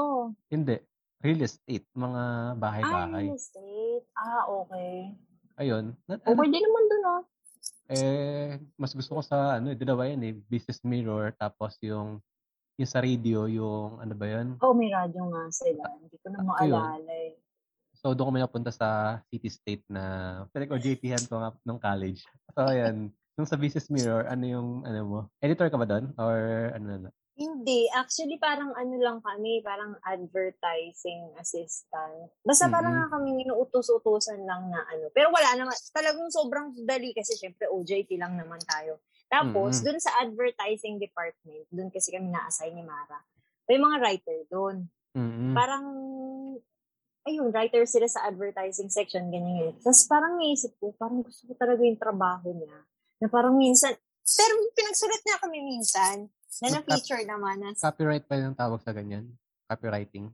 [0.46, 0.76] Hindi,
[1.20, 3.26] real estate, mga Ah, bahay-bahay.
[3.26, 4.04] real estate.
[4.14, 5.12] Ah, okay.
[5.56, 5.96] Ayun.
[6.06, 7.22] Ano, Okay din naman dun, ah.
[7.88, 12.20] eh, mas gusto ko sa, ano, dalawa yan eh, Business Mirror, tapos yung,
[12.76, 14.60] yung sa radio, yung, ano ba yun?
[14.60, 15.82] Oh, may radyo nga sila.
[15.96, 16.76] Hindi ko na Ayun.
[16.76, 17.34] maalala eh.
[17.96, 20.02] So, doon kami napunta sa city state na
[20.52, 22.28] pinag-OJT-han ko nga nung college.
[22.52, 23.16] So, ayan.
[23.36, 25.20] Nung sa Business Mirror, ano yung, ano mo?
[25.40, 26.12] Editor ka ba doon?
[26.20, 26.36] Or
[26.72, 27.10] ano na?
[27.36, 27.84] Hindi.
[27.92, 32.32] Actually, parang ano lang kami, parang advertising assistant.
[32.40, 33.12] Basta parang Mm-mm.
[33.12, 35.12] nga kami inuutos-utusan lang na ano.
[35.12, 35.76] Pero wala naman.
[35.92, 39.04] Talagang sobrang dali kasi syempre OJT lang naman tayo.
[39.26, 39.84] Tapos, Mm-mm.
[39.90, 43.18] dun sa advertising department, dun kasi kami na-assign ni Mara.
[43.66, 44.86] May mga writer dun.
[45.18, 45.50] Mm-mm.
[45.50, 45.86] Parang,
[47.26, 49.76] ayun, writer sila sa advertising section, ganyan ganyan.
[49.82, 52.78] Tapos parang naisip ko, parang gusto ko talaga yung trabaho niya.
[53.18, 56.30] Na parang minsan, pero pinagsulat niya kami minsan,
[56.62, 57.58] na na-feature naman.
[57.58, 59.34] Na, Copyright pa yung tawag sa ganyan?
[59.66, 60.30] Copywriting?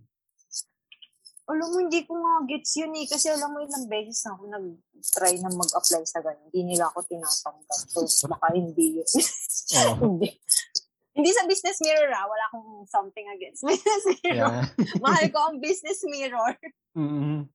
[1.43, 3.07] Alam mo, hindi ko nga gets yun eh.
[3.07, 6.47] Kasi alam mo, ilang beses na ako nag-try na mag-apply sa ganun.
[6.49, 7.81] Hindi nila ako tinatanggap.
[8.07, 9.09] So, baka hindi yun.
[9.83, 9.95] Oo.
[10.07, 10.29] hindi.
[11.13, 12.25] Hindi sa business mirror ah.
[12.25, 14.49] Wala akong something against business mirror.
[14.49, 14.65] Kaya,
[15.03, 16.55] Mahal ko ang business mirror.
[16.95, 17.51] mm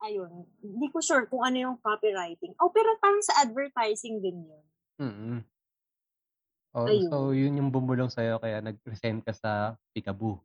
[0.00, 2.56] ayun, hindi ko sure kung ano yung copywriting.
[2.56, 4.64] Oh, pero parang sa advertising din yun.
[4.96, 5.38] mm
[6.70, 7.10] Oh, Ayun.
[7.10, 10.38] so, yun yung bumulong sa'yo kaya nag-present ka sa Peekaboo.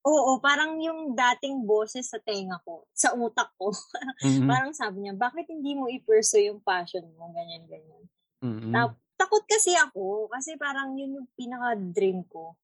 [0.00, 3.68] Oo, parang yung dating boses sa tenga ko, sa utak ko,
[4.24, 4.48] Mm-mm.
[4.48, 8.04] parang sabi niya, bakit hindi mo i-pursue yung passion mo, ganyan, ganyan.
[8.40, 8.72] Mm-mm.
[8.72, 12.56] Tap- takot kasi ako, kasi parang yun yung pinaka-dream ko.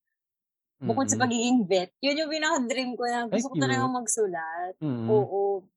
[0.80, 1.24] Bukod sa Mm-mm.
[1.28, 4.72] pagiging vet, yun yung pinaka-dream ko na gusto ko Ay, talaga magsulat.
[4.80, 5.08] Mm-mm.
[5.12, 5.68] Oo.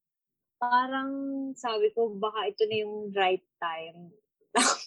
[0.59, 1.11] Parang
[1.59, 4.15] sabi ko, baka ito na yung right time.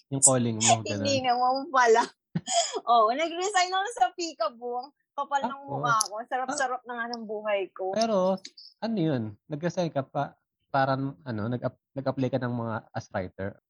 [0.08, 1.24] Yung calling mo, Hindi gano'n.
[1.28, 2.00] naman pala.
[2.92, 4.88] Oo, nag-resign ako sa Peekaboo.
[5.12, 5.68] Kapal ng Ako?
[5.68, 6.14] mukha ko.
[6.25, 7.92] Sarap-sarap na nga ng buhay ko.
[7.92, 8.40] Pero,
[8.81, 9.37] ano yun?
[9.48, 10.33] Nag-resign ka pa,
[10.72, 11.53] parang, ano,
[11.92, 13.61] nag-apply ka ng mga as writer.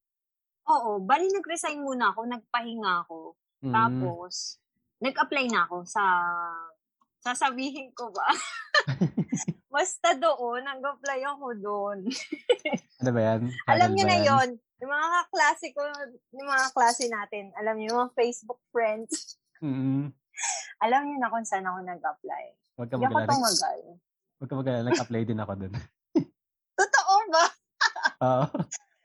[0.70, 3.34] Oo, bali nag-resign muna ako, nagpahinga ako.
[3.66, 3.74] Mm.
[3.74, 4.62] Tapos,
[5.02, 6.04] nag-apply na ako sa,
[7.18, 8.30] sasabihin ko ba?
[9.74, 11.98] Basta doon, nag-apply ako doon.
[13.02, 13.50] Ano ba yan?
[13.66, 15.82] Alam Channel niyo na yon yung mga kaklase ko,
[16.38, 20.10] yung mga klase natin, alam niyo, yung mga Facebook friends, Mm.
[20.82, 22.44] Alam niyo na kung saan ako nag-apply.
[22.78, 23.32] Huwag ka Hindi ako magalala.
[23.32, 23.78] Tumagal.
[24.38, 24.86] Huwag ka magalala.
[24.90, 25.72] Nag-apply din ako dun.
[26.80, 27.44] Totoo ba?
[28.26, 28.44] Oo.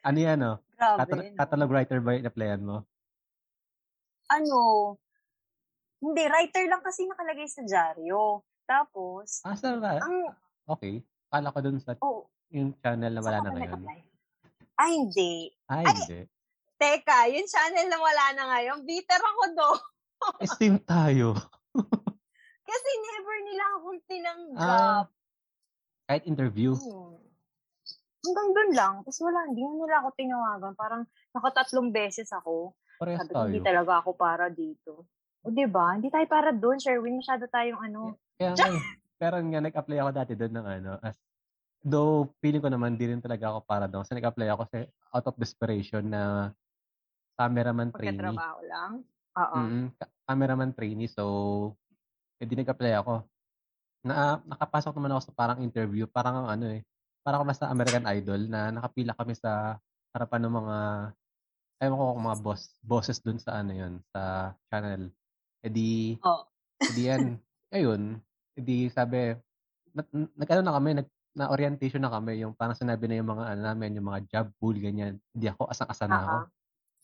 [0.07, 0.53] ano yan, no?
[0.73, 0.97] Grabe.
[1.03, 2.85] Catal- catalog writer ba yung applyan mo?
[4.27, 4.59] Ano,
[6.03, 8.43] hindi, writer lang kasi nakalagay sa dyaryo.
[8.67, 10.03] Tapos, Ah, ba?
[10.03, 10.35] ang,
[10.67, 10.99] Okay.
[11.27, 13.81] Kala ko dun sa oh, yung channel na wala na ako ngayon.
[14.77, 15.33] Ay, hindi.
[15.67, 15.95] Ay, Ay!
[15.95, 16.19] hindi.
[16.77, 19.69] Teka, yung channel na wala na ngayon, bitter ako do.
[20.43, 21.33] Same tayo.
[22.67, 25.05] Kasi never nila akong Ah, tinanggap.
[26.05, 26.71] kahit interview.
[26.73, 27.15] Hmm.
[28.19, 28.93] Hanggang doon lang.
[29.01, 30.73] Tapos wala, hindi nila ako tinawagan.
[30.75, 31.01] Parang
[31.31, 32.75] nakatatlong beses ako.
[32.97, 33.67] Parehas Sabi ko, hindi tayo.
[33.69, 35.07] talaga ako para dito.
[35.45, 35.95] O, di ba?
[35.95, 37.21] Hindi tayo para doon, Sherwin.
[37.21, 38.19] Masyado tayong ano.
[38.35, 38.83] Kaya nga, eh.
[39.15, 41.15] pero nga nag-apply ako dati doon ng ano, as,
[41.79, 44.03] though feeling ko naman di rin talaga ako para doon.
[44.03, 44.77] Kasi nag-apply ako kasi
[45.13, 46.51] out of desperation na
[47.35, 48.17] cameraman trainee.
[48.17, 48.91] Pagkatrabaho lang.
[49.37, 49.57] Oo.
[49.61, 51.09] Mm, ka- cameraman trainee.
[51.09, 51.23] So,
[52.41, 53.25] hindi nag-apply ako.
[54.05, 56.09] Na, nakapasok naman ako sa parang interview.
[56.09, 56.81] Parang ano eh.
[57.21, 59.77] Parang ako sa American Idol na nakapila kami sa
[60.15, 60.77] harapan ng mga
[61.83, 65.13] ewan ko kung mga boss, bosses dun sa ano yun, sa channel.
[65.61, 66.43] E di, Oo.
[66.81, 67.37] e di yan,
[67.75, 68.17] ayun,
[68.57, 69.37] e di sabi,
[69.93, 73.29] nag, nag ano na kami, nag, na orientation na kami, yung parang sinabi na yung
[73.29, 75.21] mga ano namin, yung mga job pool, ganyan.
[75.37, 76.37] Hindi ako, asang-asa na ako.
[76.41, 76.45] Aha.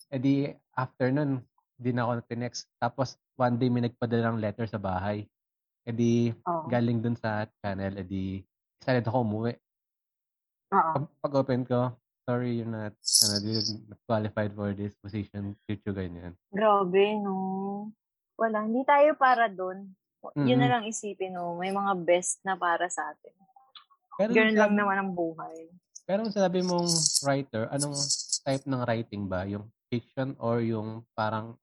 [0.09, 0.35] E di,
[0.73, 1.37] after nun,
[1.77, 2.69] di na ako tinext.
[2.77, 5.25] Tapos, one day may nagpadala ng letter sa bahay.
[5.83, 6.69] E di, Oo.
[6.71, 8.39] galing dun sa channel, e di,
[8.79, 9.53] excited ako umuwi.
[10.71, 10.91] Oo.
[10.95, 11.91] Pag, pag open ko,
[12.23, 16.33] sorry, you're not, ano, you're not qualified for this position, future ganyan.
[16.49, 17.91] Grabe, no?
[18.39, 19.91] Wala, hindi tayo para doon.
[20.39, 21.59] Yun na lang isipin, no?
[21.59, 23.35] May mga best na para sa atin.
[24.15, 25.67] Pero Ganun lang naman ang buhay.
[26.07, 26.87] Pero kung sabi mong
[27.27, 27.95] writer, anong
[28.43, 29.43] type ng writing ba?
[29.47, 31.53] Yung fiction or yung parang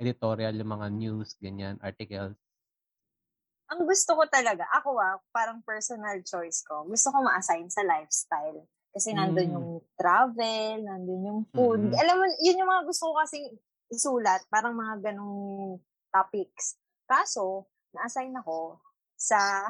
[0.00, 2.40] editorial, yung mga news, ganyan, articles?
[3.72, 8.68] Ang gusto ko talaga, ako ah, parang personal choice ko, gusto ko ma-assign sa lifestyle.
[8.92, 9.54] Kasi nandun Mm.
[9.56, 11.80] yung travel, nandun yung food.
[11.88, 11.96] Mm.
[11.96, 13.46] Alam mo, yun yung mga gusto ko kasing
[13.90, 15.80] isulat, parang mga ganong
[16.12, 16.76] topics.
[17.08, 18.78] Kaso, na-assign ako
[19.16, 19.64] sa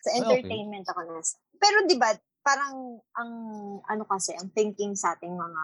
[0.00, 0.22] sa okay.
[0.22, 1.36] entertainment ako nasa.
[1.60, 3.32] Pero 'di ba, parang ang
[3.84, 5.62] ano kasi, ang thinking sa ating mga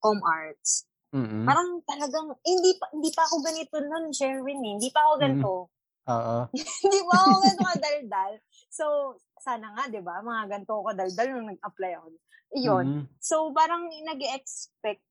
[0.00, 1.44] com arts, Mm-mm.
[1.44, 4.72] parang talagang hindi pa hindi pa ako ganito noon, Sherwin, eh.
[4.80, 5.22] Hindi pa ako Mm.
[5.22, 5.52] ganito.
[6.10, 6.36] Oo.
[6.84, 8.32] hindi pa ako ganito kadaldal.
[8.70, 8.84] So,
[9.38, 10.18] sana nga, 'di ba?
[10.20, 12.06] Mga ganito ko kadaldal nung nag-apply ako.
[12.50, 12.86] Iyon.
[12.86, 13.04] Mm-mm.
[13.22, 15.02] So, parang nag-expect,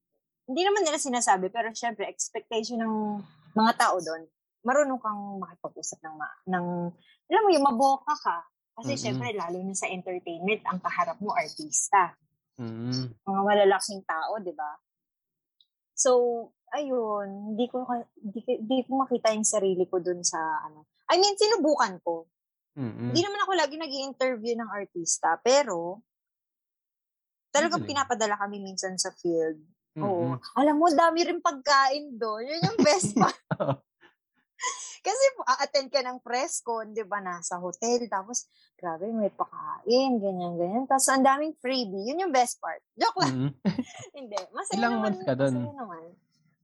[0.44, 3.24] hindi naman nila sinasabi, pero syempre, expectation ng
[3.56, 4.28] mga tao doon,
[4.60, 6.66] marunong kang makipag-usap ng, ma- ng
[7.30, 8.44] alam mo yung maboka ka.
[8.76, 9.04] Kasi Mm-mm.
[9.04, 12.12] syempre, lalo na sa entertainment, ang kaharap mo, artista.
[12.60, 13.16] Mm-mm.
[13.24, 14.72] Mga malalaking tao, di ba?
[15.96, 16.12] So,
[16.76, 17.88] ayun, hindi ko,
[18.20, 20.88] hindi, ko- hindi ko makita yung sarili ko doon sa, ano.
[21.10, 22.28] I mean, sinubukan ko.
[22.78, 23.12] Mm-mm.
[23.12, 26.04] Hindi naman ako lagi nag interview ng artista, pero
[27.50, 29.60] talagang pinapadala kami minsan sa field.
[29.98, 30.06] Mm-mm.
[30.06, 30.38] Oo.
[30.56, 32.46] Alam mo, dami rin pagkain doon.
[32.46, 33.36] Yun yung best part.
[35.06, 38.04] Kasi a-attend ka ng press con, di ba, nasa hotel.
[38.12, 40.86] Tapos, grabe, may pakain, ganyan, ganyan.
[40.86, 42.12] Tapos, ang daming freebie.
[42.12, 42.84] Yun yung best part.
[43.00, 43.52] Joke lang.
[43.52, 43.54] Mm-mm.
[44.18, 44.40] Hindi.
[44.52, 45.04] Masaya Ilang naman.
[45.08, 45.54] months ka dun?
[45.56, 46.04] Masaya naman.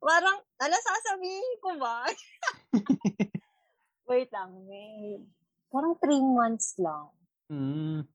[0.05, 2.05] Parang, ala, sasabihin ko ba?
[4.05, 5.25] Wait lang, wait.
[5.73, 7.09] Parang three months lang.
[7.49, 8.05] Mm.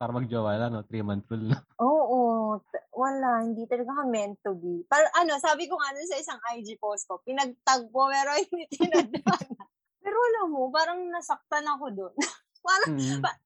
[0.00, 0.80] Para magjowa lang, no?
[0.88, 1.52] Three month rule.
[1.84, 4.80] Oo, t- wala, hindi talaga ka meant to be.
[4.88, 9.60] Par ano, sabi ko nga dun sa isang IG post ko, pinagtagpo pero hindi tinadhana.
[10.00, 12.14] pero alam mo, parang nasaktan ako doon.
[12.64, 13.20] parang, Mm.
[13.20, 13.36] pa,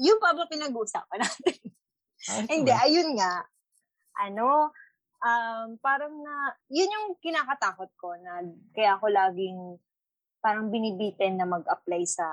[0.00, 1.56] yun pa ba pinag-uusapan natin?
[2.28, 3.44] Ah, hindi, ayun nga.
[4.24, 4.72] Ano,
[5.20, 8.40] um, parang na, yun yung kinakatakot ko na
[8.72, 9.76] kaya ako laging
[10.40, 12.24] parang binibitin na mag-apply sa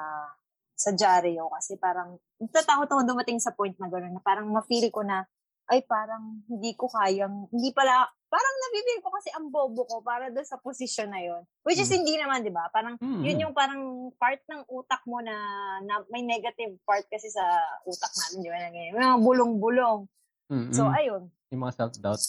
[0.78, 5.02] sa Jareo kasi parang natatakot ako dumating sa point na gano'n na parang ma-feel ko
[5.02, 5.26] na
[5.68, 10.32] ay parang hindi ko kayang, hindi pala, parang nabibig ko kasi ang bobo ko para
[10.32, 11.98] doon sa posisyon na yon Which is Mm.
[12.00, 12.72] hindi naman, di ba?
[12.72, 13.20] Parang Mm.
[13.20, 15.36] yun yung parang part ng utak mo na,
[15.84, 17.44] na may negative part kasi sa
[17.84, 18.64] utak natin, di ba?
[18.64, 18.96] Na ganyan.
[18.96, 20.00] Mga bulong-bulong.
[20.48, 20.72] Mm-mm.
[20.72, 21.28] So, ayun.
[21.52, 22.24] yung mga self-doubt.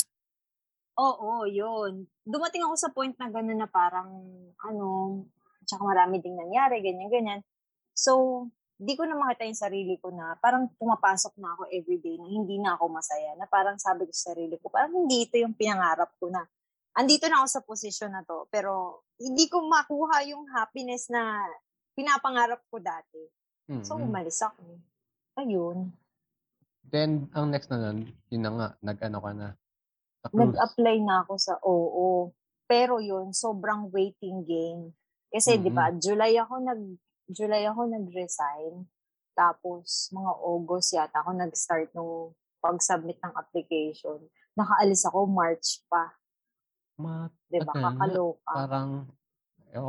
[0.99, 2.11] Oo, yun.
[2.27, 4.11] Dumating ako sa point na gano'n na parang,
[4.67, 4.87] ano,
[5.63, 7.39] tsaka marami ding nangyari, ganyan-ganyan.
[7.99, 8.47] So,
[8.79, 12.63] di ko na makita yung sarili ko na parang pumapasok na ako everyday na hindi
[12.63, 13.35] na ako masaya.
[13.35, 16.47] Na parang sabi ko sa sarili ko, parang hindi ito yung pinangarap ko na.
[16.95, 21.43] Andito na ako sa posisyon na to, pero hindi ko makuha yung happiness na
[21.99, 23.23] pinapangarap ko dati.
[23.83, 24.15] So, Mm.
[24.15, 24.63] umalis ako.
[25.43, 25.91] Ayun.
[26.89, 29.49] Then, ang next na nun, yun na nga, nag-ano ka na.
[30.33, 32.33] Nag-apply na ako sa oo.
[32.65, 34.95] Pero yun, sobrang waiting game.
[35.29, 36.83] Kasi, di ba, July ako nag
[37.29, 38.89] July ako nag-resign.
[39.37, 44.19] Tapos, mga August yata ako nag-start nung pag-submit ng application.
[44.59, 46.11] Nakaalis ako March pa.
[46.99, 47.71] Ma, Di ba?
[47.71, 47.91] Tagal nga.
[47.95, 48.51] Kakaloka.
[48.51, 48.89] parang,
[49.71, 49.87] ayaw,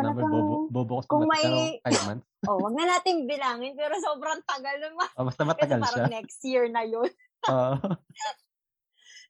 [0.00, 2.26] number, Talagang bobo, bobo ko sa kung mat- may- pero months.
[2.48, 5.08] oh, wag na natin bilangin, pero sobrang tagal naman.
[5.18, 5.84] Oh, basta Kasi matagal siya.
[5.84, 7.10] parang next year na yun.
[7.50, 7.74] Oo.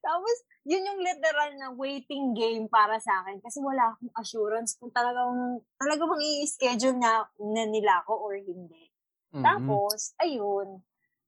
[0.00, 4.92] Tapos, yun yung literal na waiting game para sa akin kasi wala akong assurance kung
[4.92, 8.88] talagang talaga bang i-schedule na, na nila ako or hindi.
[9.36, 9.44] Mm-mm.
[9.44, 10.80] Tapos, ayun.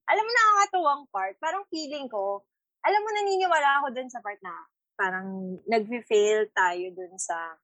[0.09, 1.37] Alam mo, nakakatuwang part.
[1.39, 2.43] Parang feeling ko,
[2.83, 4.53] alam mo, naniniwala ako dun sa part na
[4.99, 7.57] parang nag-fail tayo dun sa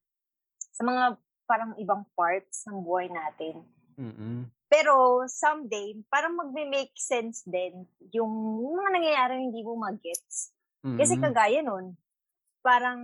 [0.72, 1.18] sa mga
[1.48, 3.64] parang ibang parts ng buhay natin.
[3.98, 4.46] Mm-mm.
[4.68, 8.30] Pero someday, parang magme-make sense din yung
[8.76, 10.52] mga nangyayari hindi mo mag-gets.
[10.94, 11.24] Kasi Mm-mm.
[11.28, 11.98] kagaya nun,
[12.62, 13.00] parang,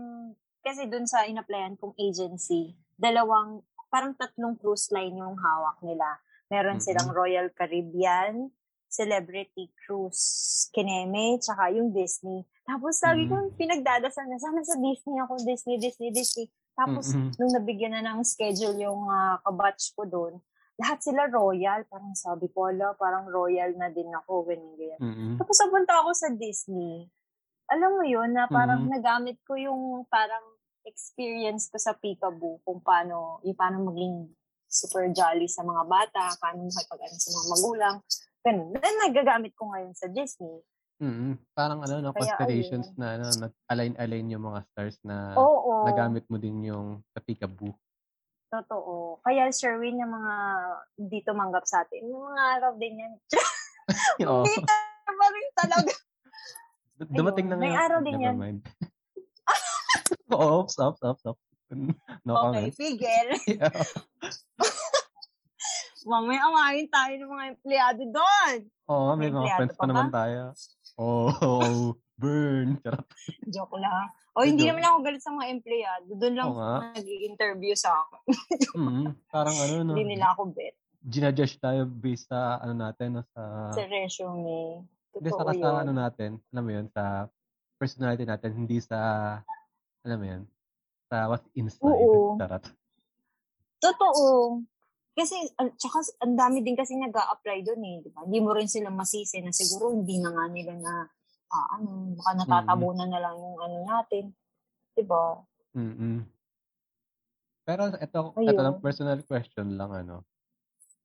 [0.65, 3.61] kasi dun sa in-applyan kong agency, dalawang,
[3.93, 6.07] parang tatlong cruise line yung hawak nila.
[6.49, 6.85] Meron Mhm.
[6.85, 8.49] silang Royal Caribbean,
[8.87, 10.23] Celebrity Cruise
[10.71, 12.47] Kineme, tsaka yung Disney.
[12.63, 16.47] Tapos sabi ko, pinagdadasal na, sana sa Disney ako, Disney, Disney, Disney.
[16.75, 17.35] Tapos, Mm-mm.
[17.39, 20.39] nung nabigyan na ng schedule yung uh, kabatch ko doon,
[20.75, 21.87] lahat sila royal.
[21.87, 25.01] Parang sabi ko, ala, parang royal na din ako, ganyan, ganyan.
[25.03, 25.35] Mm-mm.
[25.39, 27.07] Tapos napunta ako sa Disney.
[27.73, 28.93] Alam mo yun, na parang Mhm.
[29.01, 30.45] nagamit ko yung parang
[30.85, 34.29] experience ko sa Peekaboo kung paano, yung paano maging
[34.69, 37.97] super jolly sa mga bata, paano makipag sa mga magulang.
[38.45, 38.69] Ganun.
[38.77, 40.61] Then, nagagamit ko ngayon sa Disney.
[41.01, 41.41] Mm-mm.
[41.57, 42.85] Parang ano, no, Kaya, ayun.
[43.01, 47.73] na ano, nag-align-align yung mga stars na Oo, nagamit mo din yung sa Peekaboo.
[48.53, 49.19] totoo.
[49.25, 50.35] Kaya, Sherwin, yung mga
[51.01, 53.15] hindi tumanggap sa atin, yung mga araw din yan.
[54.31, 54.45] Oo.
[54.45, 54.55] Hindi
[55.09, 55.93] pa rin talaga.
[57.11, 58.37] Dumating na Ayun, may araw din yan.
[60.35, 61.37] Oo, stop, stop, stop.
[62.25, 62.75] No okay, comment.
[62.77, 63.31] figure.
[63.51, 63.71] Yeah.
[66.05, 68.57] Mamaya amahin tayo ng mga empleyado doon.
[68.93, 70.53] Oo, may May mga friends pa pa naman tayo.
[71.01, 72.77] Oh, burn.
[72.85, 73.09] Charot.
[73.49, 74.13] Joke lang.
[74.37, 74.77] O, hindi Joke.
[74.77, 76.09] naman ako galit sa mga empleyado.
[76.13, 76.73] Doon lang nga.
[76.93, 78.21] nag-interview sa akin.
[78.77, 80.77] Mm, parang ano, no, Hindi nila ako bet.
[81.05, 84.85] ginajudge tayo based sa ano natin, no, sa, Sa resume.
[85.15, 85.81] Hindi Totoo saka sa yun.
[85.87, 87.31] ano natin, alam mo yun, sa
[87.79, 88.99] personality natin, hindi sa,
[90.03, 90.43] alam mo yun,
[91.07, 91.87] sa what's inside.
[91.87, 92.35] Oo.
[92.39, 92.65] Charot.
[93.79, 94.25] Totoo.
[95.15, 97.97] Kasi, an- tsaka, ang dami din kasi nag apply doon eh.
[98.03, 98.27] Di ba?
[98.27, 101.07] Hindi mo rin sila masisi na siguro hindi na nga nila na,
[101.55, 104.35] ah, ano, baka natatabunan na lang yung ano natin.
[104.91, 105.39] Di ba?
[105.79, 106.27] Mm-mm.
[107.65, 108.51] Pero ito, Ayun.
[108.51, 110.27] ito lang, personal question lang, ano.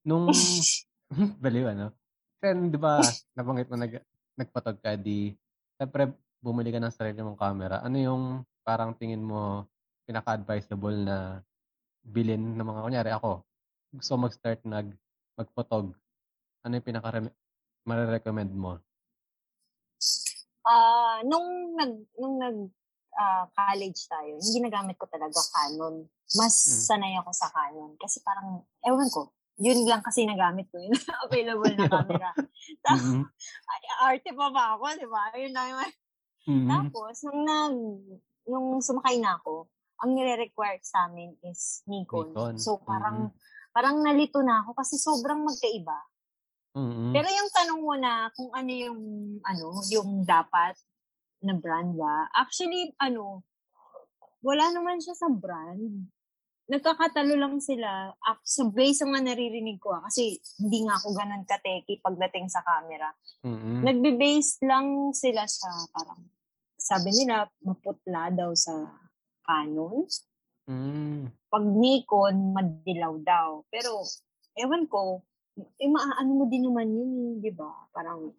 [0.01, 0.33] Nung,
[1.43, 1.93] baliw, ano.
[2.41, 3.99] Kasi, di ba, nabanggit mo, nag,
[4.39, 5.35] nagpatog ka, di,
[5.75, 6.07] siyempre,
[6.39, 7.83] bumili ka ng sarili mong camera.
[7.83, 8.23] Ano yung,
[8.63, 9.67] parang tingin mo,
[10.07, 11.43] pinaka-advisable na
[12.07, 13.43] bilin ng mga, kunyari ako,
[13.91, 14.95] gusto mag-start nag,
[15.35, 15.91] magpotog.
[16.63, 17.09] Ano yung pinaka
[17.83, 18.79] marirecommend mo?
[20.67, 22.57] Ah, nung nag nung nag
[23.15, 26.07] ah, college tayo, yung ginagamit ko talaga Canon.
[26.35, 26.83] Mas Mm.
[26.87, 30.95] sanay ako sa Canon kasi parang ewan ko, yun lang kasi nagamit ko yun.
[31.27, 32.31] Available na camera.
[32.83, 33.27] Ta- Mm-mm.
[33.67, 35.23] Ay, arte pa ba ako, di ba?
[35.35, 35.81] Yun lang yung
[36.49, 36.65] Mm-mm.
[36.71, 37.75] Tapos, nung, nag,
[38.47, 39.69] nung sumakay na ako,
[39.99, 42.31] ang nire-require sa amin is Nikon.
[42.31, 42.55] Nikon.
[42.57, 43.35] So, parang,
[43.75, 45.99] parang nalito na ako kasi sobrang magkaiba.
[46.79, 47.11] Mm-mm.
[47.11, 48.99] Pero yung tanong mo na kung ano yung,
[49.43, 50.79] ano, yung dapat
[51.43, 53.43] na brand ba, actually, ano,
[54.39, 56.07] wala naman siya sa brand.
[56.69, 58.13] Nagkakatalo lang sila.
[58.71, 63.09] Based sa mga naririnig ko, ah, kasi hindi nga ako ganun kateki pagdating sa camera
[63.41, 63.81] Mm-mm.
[63.81, 66.29] nagbe-base lang sila sa parang
[66.79, 68.87] sabi nila maputla daw sa
[69.43, 70.05] Canon.
[70.69, 71.33] Mm.
[71.49, 73.65] Pag Nikon, madilaw daw.
[73.73, 74.05] Pero,
[74.53, 75.25] ewan ko,
[75.57, 77.89] eh, maaano mo din naman yun, eh, di ba?
[77.89, 78.29] Parang,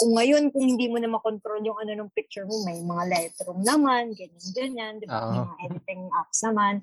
[0.00, 3.60] kung ngayon, kung hindi mo na makontrol yung ano ng picture mo, may mga Lightroom
[3.60, 5.20] naman, ganyan, ganyan, di ba?
[5.28, 5.46] May Oo.
[5.52, 6.74] mga editing apps naman.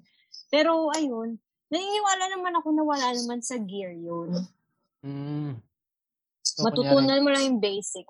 [0.51, 1.39] Pero, ayun,
[1.71, 4.35] naniniwala naman ako na wala naman sa gear yun.
[5.01, 5.55] Mm.
[6.43, 8.05] So, kunyari, Matutunan mo lang yung basic.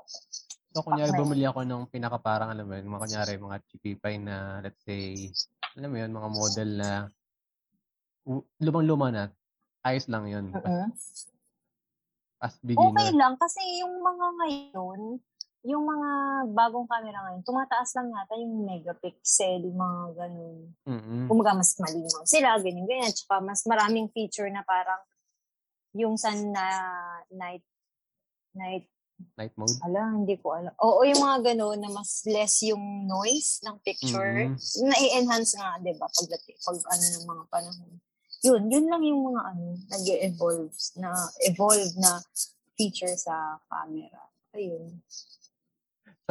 [0.73, 1.19] So, kunyari, Okay.
[1.21, 5.29] bumili ako ng pinaka parang, alam mo yun, mga kunyari, mga chipipay na, let's say,
[5.77, 6.89] alam mo yun, mga model na
[8.57, 9.23] lumang-luma na,
[9.85, 10.45] ayos lang yun.
[10.53, 10.85] As, Mm-mm.
[12.41, 13.13] as Okay beginner.
[13.13, 14.99] lang kasi yung mga ngayon,
[15.62, 16.09] yung mga
[16.57, 20.57] bagong camera ngayon, tumataas lang yata yung megapixel, mga ganun.
[20.89, 21.30] Mm-mm.
[21.30, 23.14] Kumaga mas malinaw sila, ganyan, ganyan.
[23.14, 25.01] Tsaka mas maraming feature na parang
[25.93, 26.66] yung sa na
[27.30, 27.66] night,
[28.57, 28.89] night,
[29.38, 29.78] Night mode.
[29.86, 30.74] ala, hindi ko alam.
[30.82, 34.49] Oo, yung mga ganun na mas less yung noise ng picture.
[34.49, 34.57] Mm-mm.
[34.82, 37.91] Na-enhance nga, di ba, pag, pag ano ng mga panahon.
[38.41, 41.14] Yun, yun lang yung mga ano, nag-evolve na,
[41.45, 42.18] evolve na
[42.74, 44.26] feature sa camera.
[44.57, 44.89] Ayun.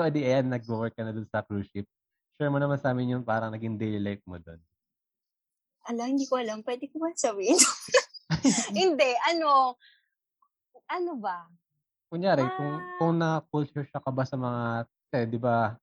[0.01, 1.85] So, at the end, nag-work ka na dun sa cruise ship.
[2.41, 4.57] Share mo naman sa amin yung parang naging daily life mo dun.
[5.85, 6.65] Ala, hindi ko alam.
[6.65, 7.61] Pwede ko ba sabihin?
[8.81, 9.77] hindi, ano,
[10.89, 11.45] ano ba?
[12.09, 12.85] Kunyari, kung, Ah.
[12.97, 14.89] kung na-culture shock ka ba sa mga,
[15.21, 15.77] eh, di ba,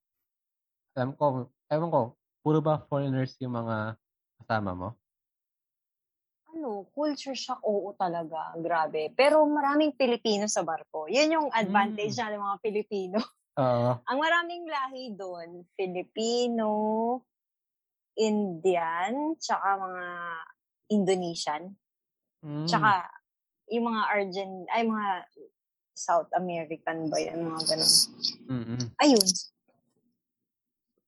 [0.97, 2.01] alam ko, ewan ko,
[2.41, 4.01] puro ba foreigners yung mga
[4.41, 4.89] kasama mo?
[6.57, 8.57] Ano, culture shock, oo talaga.
[8.57, 9.13] Grabe.
[9.13, 11.05] Pero maraming Pilipino sa barko.
[11.05, 12.33] Yun yung advantage Mm.
[12.33, 13.21] ng mga Pilipino.
[13.57, 13.91] Oo.
[14.05, 16.69] Ang maraming lahi doon, Filipino,
[18.17, 20.05] Indian, tsaka mga
[20.93, 21.63] Indonesian,
[22.45, 22.69] Mm.
[22.69, 23.01] tsaka
[23.73, 25.09] yung mga Argent, ay mga
[25.97, 27.93] South American ba yan, mga ganun.
[28.45, 28.83] Mm-mm.
[29.01, 29.27] Ayun.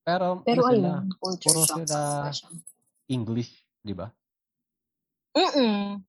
[0.01, 0.91] Pero, Pero ano sila,
[1.37, 2.33] puro sila.
[3.05, 3.53] English,
[3.85, 4.09] di ba?
[5.37, 6.01] Mm-mm.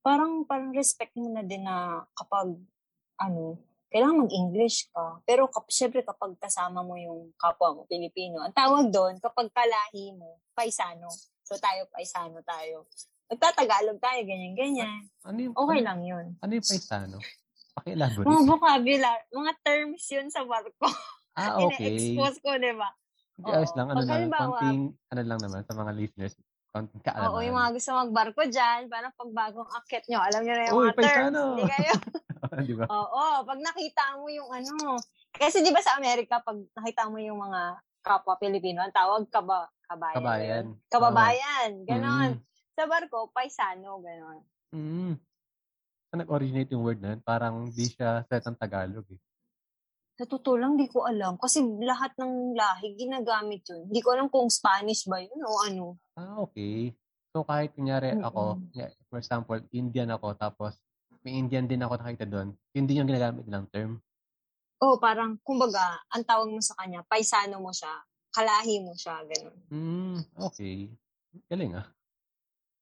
[0.00, 2.56] Parang, parang respect mo na din na kapag,
[3.20, 3.60] ano,
[3.92, 5.20] kailangan mag-English ka.
[5.22, 10.10] Pero kap, syempre kapag kasama mo yung kapwa mo, Pilipino, ang tawag doon, kapag kalahi
[10.12, 11.12] mo, paisano.
[11.42, 12.88] So tayo, paisano tayo.
[13.28, 15.08] Magtatagalog tayo, ganyan-ganyan.
[15.22, 16.26] Ano yung, Okay ano, lang yun.
[16.36, 17.16] ano yung paisano?
[17.72, 18.26] Paki-elaborate.
[18.26, 20.88] Mga vocabulary, mga terms yun sa barko.
[21.34, 21.88] ah, okay.
[21.90, 22.88] Ine-expose ko, di ba?
[23.32, 23.86] Hindi, ayos lang.
[23.86, 26.34] Ano Pag lang, halimbawa- konting, ano lang naman, sa mga listeners,
[26.68, 27.28] konting kaalaman.
[27.28, 30.74] Oo, yung mga gusto magbarko dyan, parang pag bagong akit nyo, alam nyo na yung
[30.74, 31.00] Uy, mga terms.
[31.00, 31.40] paisano!
[31.50, 31.92] Hindi kayo
[32.68, 32.84] di ba?
[32.88, 35.00] Oo, pag nakita mo yung ano.
[35.32, 39.70] Kasi di ba sa Amerika, pag nakita mo yung mga kapwa Pilipino, ang tawag kaba,
[39.88, 40.12] kabayan.
[40.12, 40.64] ba Kabayan.
[40.92, 41.70] Kababayan.
[41.88, 42.30] Ganon.
[42.36, 42.42] Mm.
[42.76, 44.38] Sa barko, paisano, ganon.
[44.74, 45.14] Mm.
[46.12, 49.20] So, nag-originate yung word na yun, parang di siya set ng Tagalog eh.
[50.20, 51.40] Sa totoo lang, di ko alam.
[51.40, 53.88] Kasi lahat ng lahi, ginagamit yun.
[53.88, 55.86] Hindi ko alam kung Spanish ba yun o ano.
[56.12, 56.92] Ah, okay.
[57.32, 58.76] So, kahit kunyari ako, Mm-mm.
[58.76, 60.76] yeah, for example, Indian ako, tapos
[61.22, 64.02] may Indian din ako nakita doon, yun din yung ginagamit nilang term.
[64.82, 68.02] Oh, parang, kumbaga, ang tawag mo sa kanya, paisano mo siya,
[68.34, 69.56] kalahi mo siya, ganon.
[69.70, 70.90] Hmm, okay.
[71.46, 71.86] Galing ah.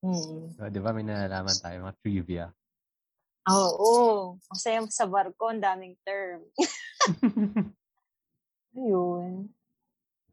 [0.01, 0.49] Hmm.
[0.57, 2.47] So, di ba may nalalaman tayo, mga trivia.
[3.53, 3.93] Oo.
[4.49, 6.41] Masaya sa barko, ang daming term.
[8.81, 9.51] Ayun.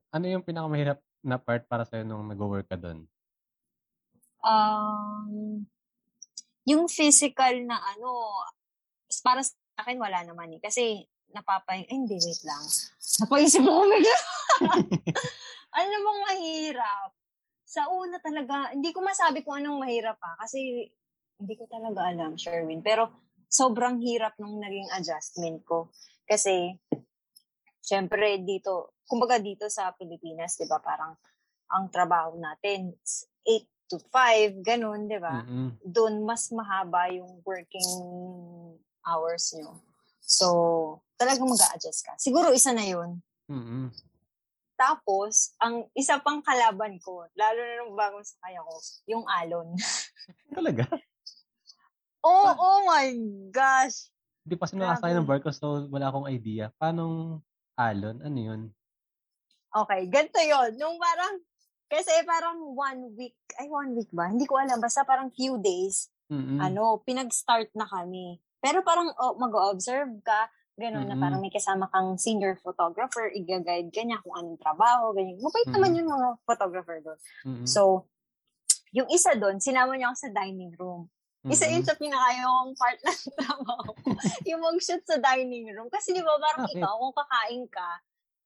[0.07, 3.03] ano yung pinakamahirap na part para sa'yo nung nag-work ka doon?
[4.39, 5.67] Um,
[6.67, 8.43] yung physical na ano,
[9.23, 10.61] para sa akin wala naman eh.
[10.61, 12.63] Kasi napapay, eh, hindi, wait lang.
[13.23, 14.17] Napaisip ako bigla.
[15.79, 17.09] ano bang mahirap?
[17.67, 20.35] Sa una talaga, hindi ko masabi kung anong mahirap pa.
[20.43, 20.87] Kasi
[21.39, 22.83] hindi ko talaga alam, Sherwin.
[22.83, 25.91] Pero sobrang hirap nung naging adjustment ko.
[26.27, 26.75] Kasi,
[27.79, 31.15] syempre dito, kumbaga dito sa Pilipinas, di ba, parang
[31.71, 32.91] ang trabaho natin,
[33.43, 35.43] 8 to 5, ganun, di ba?
[35.43, 35.79] Mm-mm.
[35.83, 37.91] Doon mas mahaba yung working
[39.07, 39.79] hours nyo.
[40.19, 40.47] So,
[41.15, 42.13] talagang mag adjust ka.
[42.19, 43.23] Siguro isa na yun.
[43.47, 43.91] Mm-mm.
[44.77, 48.73] Tapos, ang isa pang kalaban ko, lalo na nung bagong sakay ako,
[49.09, 49.73] yung alon.
[50.55, 50.85] Talaga?
[52.21, 53.09] oh, oh my
[53.49, 54.13] gosh!
[54.45, 56.69] Hindi pa sinakasakay ng barko, so wala akong idea.
[56.77, 57.41] Paano
[57.73, 58.21] alon?
[58.21, 58.61] Ano yun?
[59.73, 61.41] Okay, ganito yon Nung parang,
[61.87, 64.27] kasi parang one week, ay one week ba?
[64.27, 64.79] Hindi ko alam.
[64.79, 66.59] Basta parang few days, Mm-mm.
[66.59, 68.37] ano, pinag-start na kami.
[68.59, 71.23] Pero parang oh, mag-observe ka, gano'n na Mm-mm.
[71.23, 75.39] parang may kasama kang senior photographer, i-guide ka niya kung anong trabaho, ganyan.
[75.39, 75.99] Mabait naman Mm-mm.
[76.03, 77.19] yung mga photographer doon.
[77.47, 77.65] Mm-mm.
[77.65, 78.05] So,
[78.91, 81.07] yung isa doon, sinama niya ako sa dining room.
[81.47, 83.95] Isa yun sa pinakayong part ng trabaho.
[84.43, 85.87] yung mag-shoot sa dining room.
[85.87, 86.75] Kasi di ba parang Bakit?
[86.75, 87.89] ikaw, kung kakain ka,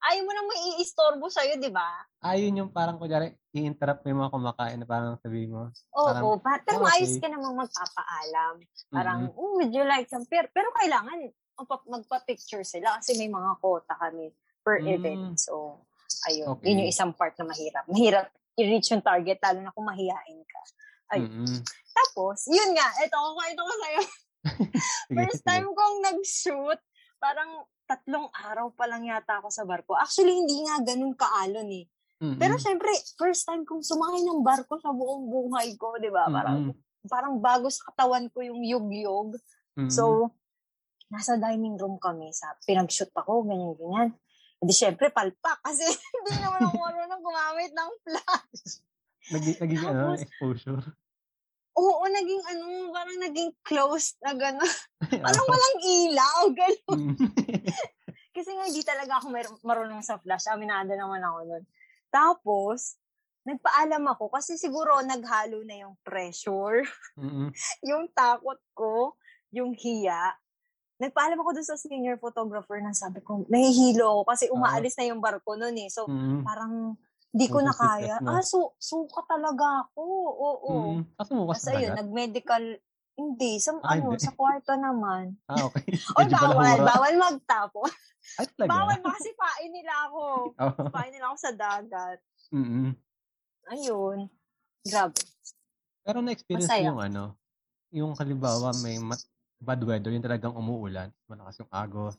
[0.01, 1.85] ayaw mo nang may iistorbo sa'yo, di ba?
[2.25, 5.69] Ah, yun yung parang, kunyari, i-interrupt mo yung mga kumakain na parang sabihin mo.
[5.93, 7.21] Oo, Parang, oh, pero oh, maayos okay.
[7.21, 8.55] ka namang magpapaalam.
[8.89, 9.37] Parang, Mm-mm.
[9.37, 13.93] oh, would you like some pero, pero kailangan magpa- magpa-picture sila kasi may mga quota
[14.01, 14.33] kami
[14.65, 14.89] per Mm.
[14.97, 15.33] event.
[15.37, 15.85] So,
[16.29, 16.57] ayun.
[16.57, 16.73] Okay.
[16.73, 17.85] Yun yung isang part na mahirap.
[17.85, 18.25] Mahirap
[18.57, 20.61] i-reach yung target, lalo na kung mahihain ka.
[21.13, 21.25] Ay.
[21.25, 21.61] Mm-mm.
[21.91, 24.01] Tapos, yun nga, ito, ito ko sa'yo.
[25.21, 26.79] First time kong nag-shoot,
[27.21, 29.99] parang tatlong araw pa lang yata ako sa barko.
[29.99, 31.85] Actually, hindi nga ganun kaalon eh.
[32.23, 32.37] Mm.
[32.39, 32.87] Pero syempre,
[33.19, 36.31] first time kong sumakay ng barko sa buong buhay ko, di ba?
[36.31, 36.73] Parang, Mm.
[37.11, 39.35] parang bago sa katawan ko yung yug-yug.
[39.75, 39.91] Mm.
[39.91, 40.31] So,
[41.11, 42.31] nasa dining room kami.
[42.31, 44.15] Sa, pinag-shoot ako, ganyan-ganyan.
[44.61, 45.59] Hindi, syempre, palpak.
[45.59, 45.83] Kasi
[46.15, 48.63] hindi naman ako marunong gumamit ng flash.
[49.33, 50.85] naging, naging ano, exposure.
[51.71, 54.75] Oo, naging ano, parang naging closed na gano'n.
[55.23, 55.49] Parang Ah.
[55.49, 56.99] walang ilaw, gano'n.
[56.99, 57.15] Mm.
[58.35, 60.47] Kasi nga, hindi talaga ako mar- marunong sa flash.
[60.47, 61.63] Aminado naman ako nun.
[62.07, 62.95] Tapos,
[63.41, 66.83] nagpaalam ako kasi siguro naghalo na yung pressure,
[67.15, 67.49] Mm.
[67.89, 69.15] yung takot ko,
[69.49, 70.35] yung hiya.
[70.97, 75.19] Nagpaalam ako dun sa senior photographer na sabi ko, nahihilo ako kasi umaalis na yung
[75.19, 75.89] barko nun eh.
[75.89, 76.43] So, Mm.
[76.45, 76.73] parang
[77.31, 78.19] di ko na kaya.
[78.21, 80.03] Ah, so, suka talaga ako.
[80.29, 80.71] Oo.
[80.99, 81.01] Mm.
[81.15, 82.63] Kaso mo Kasi yun, nag-medical,
[83.15, 84.23] hindi, sa, Ah, ano, hindi.
[84.23, 85.39] sa kwarto naman.
[85.47, 85.87] Ah, okay.
[86.15, 87.81] Pala bawal, bawal magtapo.
[88.35, 88.69] Ay, talaga?
[88.69, 90.23] bawal ba kasi pain nila ako.
[90.67, 90.83] Oo.
[90.91, 92.19] Pain nila ako sa dagat.
[92.51, 92.91] Mm.
[93.71, 94.19] Ayun.
[94.83, 95.19] Grabe.
[96.03, 96.87] Pero na-experience Masaya.
[96.91, 97.23] yung ano,
[97.91, 99.29] yung halimbawa may mat-
[99.61, 102.17] bad weather, yung talagang umuulan, malakas yung agos.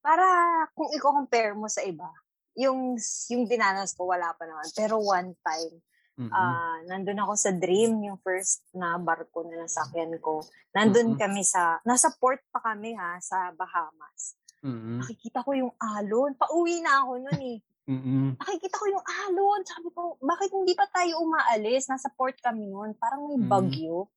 [0.00, 0.24] Para
[0.72, 2.08] kung i-compare mo sa iba,
[2.56, 2.96] yung
[3.28, 4.66] yung dinanas ko wala pa naman.
[4.72, 5.76] Pero one time,
[6.20, 6.28] Mm.
[6.28, 10.44] ah nandun ako sa Dream, yung first na barko na nasakyan ko.
[10.76, 11.20] Nandun Mm-mm.
[11.20, 14.36] kami sa, nasa port pa kami ha, sa Bahamas.
[14.60, 15.00] Mm.
[15.00, 16.36] Nakikita ko yung alon.
[16.36, 17.58] Pauwi na ako nun eh.
[17.88, 18.36] Mm.
[18.36, 19.60] Nakikita ko yung alon.
[19.64, 21.88] Sabi ko, bakit hindi pa tayo umaalis?
[21.88, 22.92] Nasa port kami nun.
[23.00, 23.48] Parang may Mm.
[23.48, 24.12] bagyo.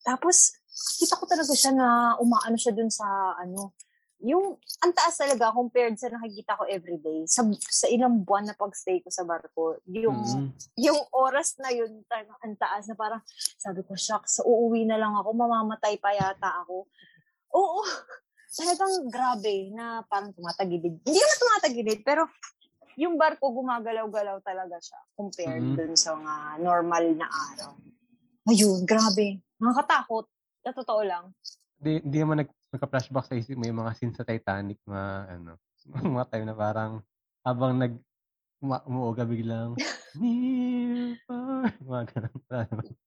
[0.00, 0.54] Tapos,
[0.96, 1.88] kita ko talaga siya na
[2.22, 3.04] umaano siya dun sa,
[3.34, 3.74] ano,
[4.22, 7.26] yung, ang taas talaga compared sa nakikita ko everyday.
[7.26, 10.48] Sa, sa ilang buwan na pagstay ko sa barko, yung, Mm.
[10.78, 13.18] yung oras na yun, talagang ang taas na parang,
[13.58, 16.86] sabi ko, shucks, uuwi na lang ako, mamamatay pa yata ako.
[17.52, 17.82] Oo,
[18.58, 21.02] talagang grabe na parang tumatagilid.
[21.02, 22.30] Hindi naman tumatagilid, pero
[22.94, 25.76] yung barko gumagalaw-galaw talaga siya compared Mhm.
[25.76, 27.72] dun sa mga normal na araw.
[28.46, 29.40] Ayun, grabe.
[29.58, 30.26] Nakakatakot.
[30.62, 31.34] Sa totoo lang.
[31.74, 35.52] Di, di naman nag, nagka-flashback sa isip mo yung mga scenes sa Titanic, mga ano,
[36.16, 36.92] mga time na parang
[37.44, 37.94] habang nag
[38.62, 39.74] uma- umuuga biglang
[40.20, 42.40] near far mga ganun.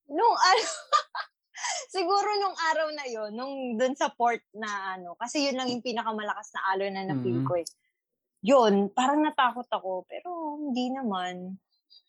[0.06, 0.62] Nung ano,
[1.96, 5.82] siguro nung araw na yon nung dun sa port na ano, kasi yun lang yung
[5.82, 7.48] pinakamalakas na alon na na-feel Mhm.
[7.48, 7.68] ko eh.
[8.46, 10.28] Yun, parang natakot ako, pero
[10.60, 11.56] hindi naman.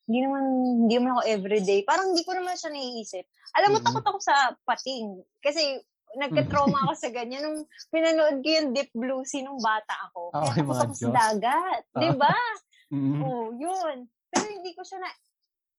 [0.05, 0.43] Hindi naman,
[0.85, 1.79] hindi naman ako everyday.
[1.81, 3.25] Parang hindi ko naman siya naiisip.
[3.57, 3.85] Alam mo, Mhm.
[3.89, 5.17] takot ako sa pating.
[5.41, 5.81] Kasi
[6.17, 7.41] nagka-trauma ako sa ganyan.
[7.41, 10.33] Nung pinanood ko yung Deep Blue Sea nung bata ako.
[10.33, 11.81] Ah, Kaya ako sa dagat.
[11.91, 12.01] Ah.
[12.01, 12.33] Di ba?
[12.87, 13.19] Mm.
[13.19, 14.07] Oo, yun.
[14.31, 15.11] Pero hindi ko siya na,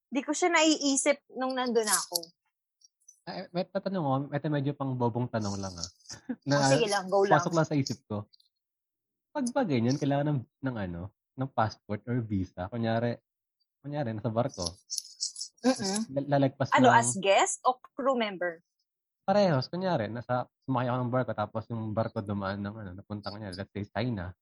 [0.05, 2.21] hindi ko siya naiisip nung nandun ako.
[3.25, 5.89] Ay, may tatanong ko, ito medyo pang bobong tanong lang ah.
[6.45, 7.33] Na, Na, sige lang, go lang.
[7.33, 8.29] pasok lang sa isip ko.
[9.33, 12.69] Pag ba ganyan, kailangan ng, ng ano, ng passport or visa.
[12.69, 13.17] Kunyari,
[13.81, 14.69] kunyari, nasa barko.
[16.09, 18.61] Lal- Lalagpas Ano, ng, as guest o crew member?
[19.29, 19.69] Parehos.
[19.69, 23.69] Kunyari, nasa, sumakay ako ng barko, tapos yung barko dumaan ng, ano, napunta kanya, let's
[23.77, 24.33] say, China.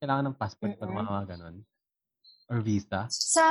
[0.00, 1.04] Kailangan ng passport pag Mm-mm.
[1.04, 1.56] mga ganon.
[2.48, 3.04] Or visa.
[3.12, 3.44] Sa,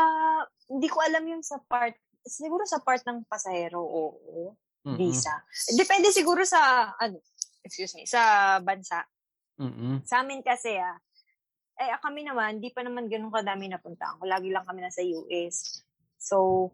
[0.73, 1.93] hindi ko alam yung sa part,
[2.25, 4.57] siguro sa part ng pasahero, oo,
[4.89, 4.97] Mm-mm.
[4.97, 5.45] visa.
[5.77, 7.21] Depende siguro sa, ano,
[7.61, 9.05] excuse me, sa bansa.
[9.61, 10.01] Mm-mm.
[10.01, 10.97] Sa amin kasi, ah,
[11.77, 14.25] eh, kami naman, di pa naman ganun kadami napuntahan ko.
[14.25, 15.85] Lagi lang kami nasa US.
[16.17, 16.69] So,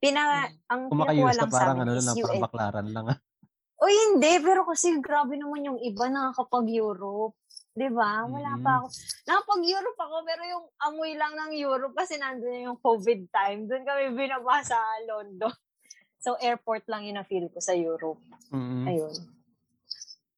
[0.00, 2.44] pina, ang Kung pinakuha ka, lang sa parang amin ano is lang, parang US.
[2.48, 3.06] baklaran lang.
[3.12, 3.18] ah.
[3.80, 7.32] O hindi, pero kasi grabe naman yung iba nakakapag-Europe.
[7.72, 8.28] 'Di ba?
[8.28, 8.62] Wala Mm.
[8.62, 8.86] pa ako.
[9.24, 13.64] Nakapag-Europe ako, pero yung amoy lang ng Europe kasi nandun na yung COVID time.
[13.64, 14.76] Doon kami binaba sa
[15.08, 15.48] London.
[16.20, 18.20] So, airport lang yun na-feel ko sa Europe.
[18.52, 18.84] Mm-mm.
[18.84, 19.16] Ayun.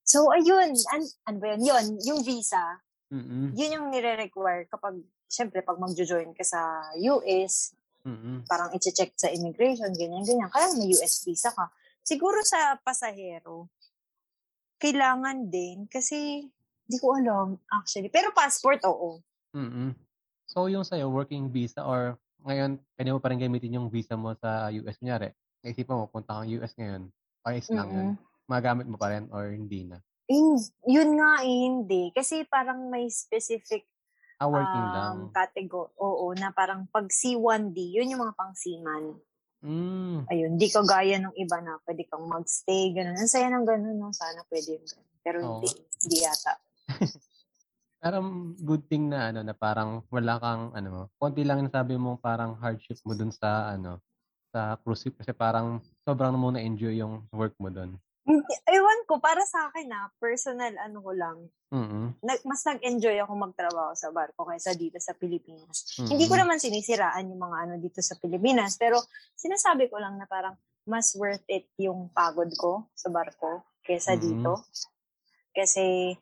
[0.07, 0.79] So, ayun.
[0.95, 1.67] An ano ba yun?
[1.67, 2.79] Yun, yung visa,
[3.11, 3.51] Mm-mm.
[3.59, 7.75] yun yung nire-require kapag, syempre, pag magjo-join ka sa US,
[8.07, 8.47] Mm-mm.
[8.47, 10.47] parang i-check sa immigration, ganyan-ganyan.
[10.55, 11.67] Kaya may US visa ka.
[12.03, 13.71] Siguro sa pasahero,
[14.83, 16.47] kailangan din kasi
[16.83, 18.11] di ko alam actually.
[18.11, 19.23] Pero passport, oo.
[19.55, 19.95] Mm.
[20.51, 24.35] So, yung sa'yo, working visa or ngayon, pwede mo pa rin gamitin yung visa mo
[24.37, 24.99] sa US.
[24.99, 25.31] Kunyari,
[25.63, 27.09] naisipan mo, punta kang US ngayon.
[27.47, 28.09] Ayos lang yun.
[28.13, 28.51] Mm-mm.
[28.51, 30.03] Magamit mo pa rin or hindi na.
[30.27, 32.11] Yun, yun nga eh, hindi.
[32.13, 33.87] Kasi parang may specific
[34.43, 35.15] Ah, working lang.
[35.15, 35.95] um, category.
[36.03, 39.15] Oo, na parang pag C1D, yun yung mga pang seaman.
[39.63, 40.27] Mm.
[40.27, 43.15] Ayun, di ka gaya ng iba na pwede kang magstay, ganun.
[43.15, 44.11] Ang saya ng ganun, no?
[44.11, 45.11] Sana pwede yung ganun.
[45.23, 45.47] Pero Oo.
[45.63, 45.71] hindi,
[46.03, 46.53] hindi yata.
[48.03, 51.07] Parang good thing na ano na parang wala kang ano.
[51.23, 54.03] Konti lang yung sabi mo parang hardship mo dun sa ano
[54.51, 57.95] sa cruise kasi parang sobrang mo na-enjoy yung work mo dun.
[58.23, 61.39] Hindi, ewan ko, para sa akin na, personal, ano ko lang,
[61.75, 62.23] Mm.
[62.23, 65.99] nag, mas nag-enjoy ako magtrabaho sa barko kaysa dito sa Pilipinas.
[65.99, 66.41] Hindi ko Mm.
[66.47, 69.03] naman sinisiraan yung mga ano dito sa Pilipinas, pero
[69.35, 70.55] sinasabi ko lang na parang
[70.87, 74.21] mas worth it yung pagod ko sa barko kaysa Mm.
[74.23, 74.53] dito.
[75.51, 76.15] Kasi,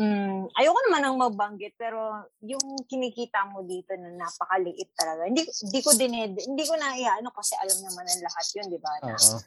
[0.00, 5.26] mm, ayoko naman ang mabanggit, pero yung kinikita mo dito na napakaliit talaga.
[5.30, 8.78] Hindi, hindi ko din, hindi ko na iyaano kasi alam naman ang lahat yun, di
[8.82, 8.92] ba?
[9.02, 9.38] Na Oo.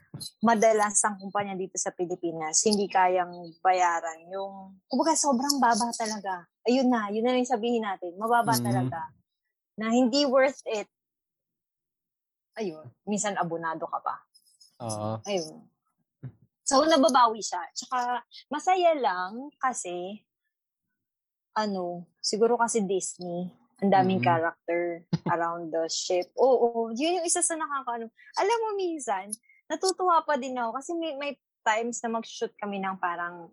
[0.44, 6.48] madalas ang kumpanya dito sa Pilipinas, hindi kayang bayaran yung, kumbaga sobrang baba talaga.
[6.68, 8.64] Ayun na, yun na rin sabihin natin, mababa Mm.
[8.66, 9.00] talaga.
[9.78, 10.88] Na hindi worth it.
[12.56, 14.16] Ayun, minsan abonado ka pa.
[14.82, 15.20] Oo.
[15.28, 15.68] Ayun.
[16.68, 17.64] So, nababawi siya.
[17.72, 20.20] Tsaka, masaya lang kasi,
[21.58, 23.50] ano, siguro kasi Disney,
[23.82, 24.26] ang daming Mm.
[24.26, 24.82] character
[25.34, 26.30] around the ship.
[26.36, 28.10] Oo, yun yung isa sa nakakaano.
[28.38, 29.34] Alam mo, minsan,
[29.66, 33.50] natutuwa pa din ako kasi may, may times na mag-shoot kami ng parang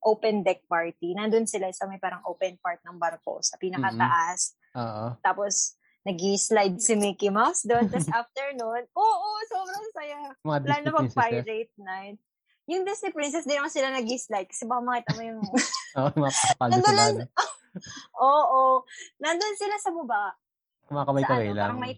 [0.00, 1.12] open deck party.
[1.12, 4.54] Nandun sila sa may parang open part ng barko sa pinakataas.
[4.76, 5.16] Oo.
[5.18, 5.74] Tapos,
[6.06, 7.90] nag slide si Mickey Mouse doon.
[7.90, 10.20] Tapos after nun, oo, sobrang saya.
[10.38, 11.18] Mga Lalo na Disney pag princesses.
[11.18, 12.18] pirate night.
[12.66, 15.40] Yung Disney Princess, di naman sila nag-slide kasi baka makita mo yung...
[16.02, 16.10] Oo,
[16.60, 17.02] Nandun sila.
[18.26, 18.60] Oo,
[19.22, 20.32] nandun sila sa baba.
[20.32, 21.64] Sa Kumakabay-kabay ano, lang.
[21.68, 21.94] parang may,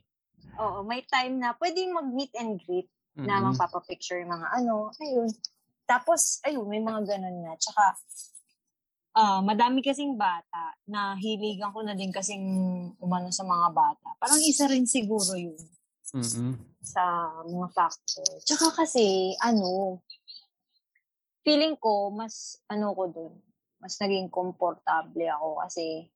[0.58, 3.54] oo, may time na pwedeng mag-meet and greet na Mm-mm.
[3.54, 4.90] magpapapicture yung mga ano.
[4.98, 5.30] Ayun.
[5.88, 7.56] Tapos, ayun, may mga ganun na.
[7.56, 7.96] Tsaka,
[9.18, 12.44] ah madami kasing bata na hiligan ko na din kasing
[13.02, 14.08] umano sa mga bata.
[14.20, 15.58] Parang isa rin siguro yun
[16.14, 16.54] Mm-mm.
[16.78, 18.28] sa mga factor.
[18.46, 19.98] Tsaka kasi, ano,
[21.48, 23.32] feeling ko, mas, ano ko dun,
[23.80, 26.12] mas naging komportable ako kasi,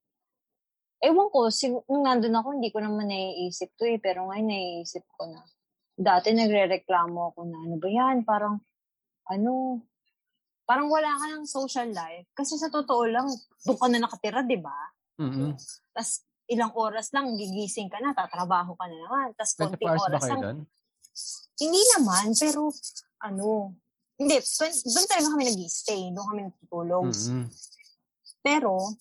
[1.00, 5.08] ewan ko, sig- nung nandun ako, hindi ko naman naiisip to eh, pero ngayon naiisip
[5.16, 5.40] ko na.
[5.96, 8.60] Dati nagre-reklamo ako na, ano ba yan, parang,
[9.32, 9.80] ano,
[10.68, 12.28] parang wala ka ng social life.
[12.36, 13.24] Kasi sa totoo lang,
[13.64, 14.76] doon ka na nakatira, di ba?
[15.16, 15.56] Mm-mm.
[15.96, 19.32] Tapos, ilang oras lang, gigising ka na, tatrabaho ka na naman.
[19.32, 20.58] Tapos, 24 konting hours ba oras lang, doon?
[21.56, 22.68] hindi naman, pero
[23.24, 23.76] ano,
[24.22, 27.10] hindi, doon- doon talaga kami nag-stay, doon kami natutulog.
[27.10, 27.46] Mm-mm.
[28.42, 28.94] Pero,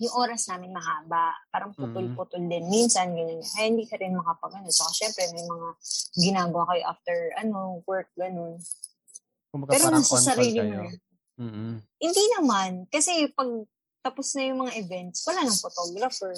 [0.00, 2.64] yung oras namin mahaba, parang putol-putol din.
[2.72, 3.44] Minsan, ganyan.
[3.44, 4.72] Kaya hindi ka rin makapag ano.
[4.72, 5.68] So, syempre, may mga
[6.16, 8.56] ginagawa kayo after, ano, work, ganun.
[9.52, 10.88] Kumbaga Pero nasa sarili mo.
[11.36, 11.84] Mm-mm.
[12.00, 12.88] Hindi naman.
[12.88, 13.48] Kasi pag
[14.00, 16.32] tapos na yung mga events, wala nang photographer.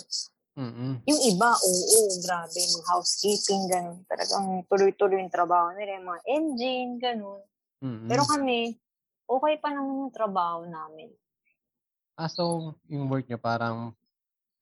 [0.58, 0.98] Mm-mm.
[1.06, 4.02] Yung iba, oo, grabe, mga housekeeping, ganun.
[4.10, 7.42] Talagang tuloy-tuloy yung trabaho nila, yung mga engine, ganun.
[7.82, 8.78] Pero kami,
[9.26, 11.10] okay pa naman yung trabaho namin.
[12.14, 13.90] Ah, so, yung work niya parang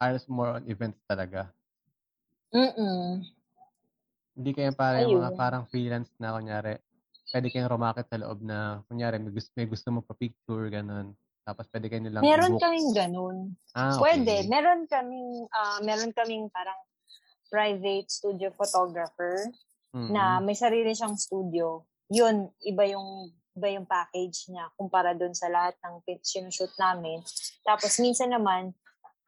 [0.01, 1.53] halos more on events talaga.
[2.51, 3.21] Mm-mm.
[4.33, 5.41] Hindi kayo parang yung mga Ayun.
[5.41, 6.81] parang freelance na kunyari,
[7.31, 11.13] pwede kayong rumakit sa loob na, kunyari, may gusto, may gusto mo pa picture, ganun.
[11.45, 12.63] Tapos pwede kayo nilang Meron i-book.
[12.63, 13.37] kaming ganun.
[13.77, 14.01] Ah, okay.
[14.01, 14.35] Pwede.
[14.49, 16.79] Meron kaming, ah, meron kaming parang
[17.51, 19.51] private studio photographer
[19.91, 21.83] na may sarili siyang studio.
[22.11, 27.19] Yun, iba yung iba yung package niya kumpara doon sa lahat ng sinushoot namin.
[27.67, 28.71] Tapos minsan naman,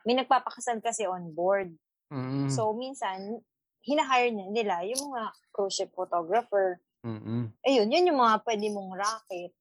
[0.07, 1.75] may nagpapakasal kasi on board.
[2.13, 2.51] Mm-mm.
[2.51, 3.43] So minsan,
[3.83, 6.79] hinahire nila yung mga cruise ship photographer.
[7.03, 7.51] Mm-mm.
[7.67, 9.53] Ayun, yun yung mga pwede mong racket.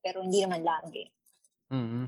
[0.00, 1.10] Pero hindi naman lagi.
[1.70, 2.06] Mm-mm.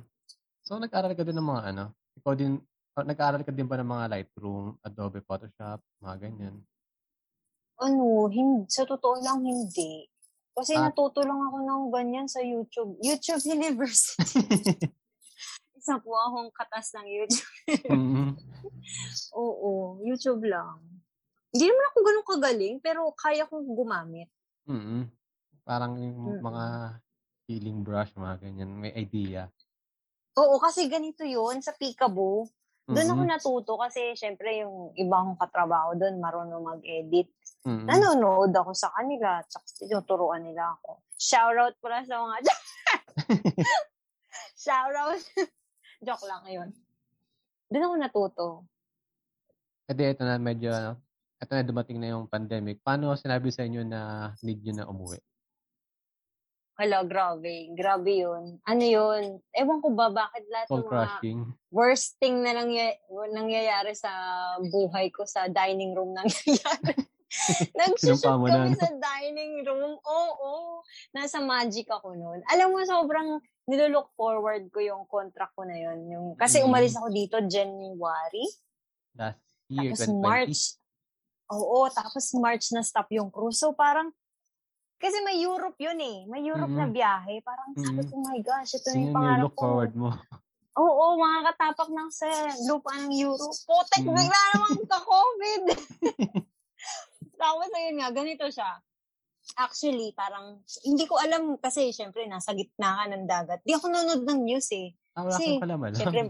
[0.62, 1.84] So, nag-aral ka din ng mga ano?
[2.22, 2.56] Ikaw din,
[2.94, 6.54] nag-aral ka din ba ng mga Lightroom, Adobe Photoshop, mga ganyan?
[7.82, 10.06] Ano, hindi, sa totoo lang hindi.
[10.52, 10.86] Kasi Ah.
[10.86, 13.00] natuto lang ako ng ganyan sa YouTube.
[13.00, 14.22] YouTube University.
[15.74, 17.56] Isa po akong katas ng YouTube.
[17.90, 18.30] Mm-mm.
[19.42, 20.78] Oo, YouTube lang.
[21.50, 24.30] Hindi naman ako ganun kagaling, pero kaya kong gumamit.
[24.64, 25.10] Mm-mm.
[25.62, 26.40] Parang yung Mm-mm.
[26.40, 26.64] mga
[27.44, 28.70] healing brush, mga ganyan.
[28.72, 29.50] May idea.
[30.32, 32.46] Oo, kasi ganito yun sa Peekaboo.
[32.90, 33.30] Doon ako Mm-mm.
[33.30, 37.30] natuto kasi syempre yung ibang katrabaho doon marunong mag-edit.
[37.62, 37.86] Mm-mm.
[37.86, 39.46] Nanonood ako sa kanila at
[39.78, 40.98] tinuturuan nila ako.
[41.14, 42.36] Shoutout pala sa mga...
[44.66, 45.22] Shoutout!
[46.06, 46.68] Joke lang yun.
[47.70, 48.46] Doon ako natuto.
[49.86, 50.98] E di, ito na medyo, ano,
[51.38, 52.82] ito na dumating na yung pandemic.
[52.82, 55.22] Paano sinabi sa inyo na need nyo na umuwi?
[56.72, 57.68] Hala, grabe.
[57.72, 58.56] Grabe yun.
[58.62, 59.22] Ano yun?
[59.50, 61.40] Ewan ko ba bakit lahat Soul ng mga crushing.
[61.68, 62.96] worst thing na nangya-
[63.28, 64.08] nangyayari sa
[64.62, 66.96] buhay ko sa dining room nangyayari.
[67.74, 69.96] Nagsushoot Sinumpa mo na, kami sa dining room.
[69.98, 72.40] Oo, Nasa magic ako noon.
[72.46, 76.08] Alam mo, sobrang nilook forward ko yung contract ko na yun.
[76.08, 76.66] Yung, kasi Mm.
[76.66, 78.44] umalis ako dito January.
[79.14, 80.20] Last year, Tapos 2020.
[80.20, 80.60] March.
[81.48, 83.56] Oo, tapos March na stop yung cruise.
[83.56, 84.12] So parang,
[85.02, 86.18] Kasi may Europe yun eh.
[86.30, 86.94] May Europe na Mm.
[86.94, 87.34] biyahe.
[87.42, 88.08] Parang sabi Mm.
[88.08, 89.62] ko, my gosh, ito na Yun yung pangarap look ko.
[89.66, 90.10] forward mo.
[90.72, 92.28] Oo, mga katapak ng sa
[92.64, 93.58] lupa ng Europe.
[93.66, 94.14] Putek, Mm.
[94.14, 95.62] bigla naman ka-COVID.
[97.36, 98.78] Tapos ayun nga, ganito siya.
[99.58, 103.58] Actually, parang, hindi ko alam kasi syempre nasa gitna ka ng dagat.
[103.66, 104.94] Di ako nanonood ng news eh.
[105.12, 105.90] Ah, wala Kasi, kang kalaman.
[105.92, 106.20] Syempre,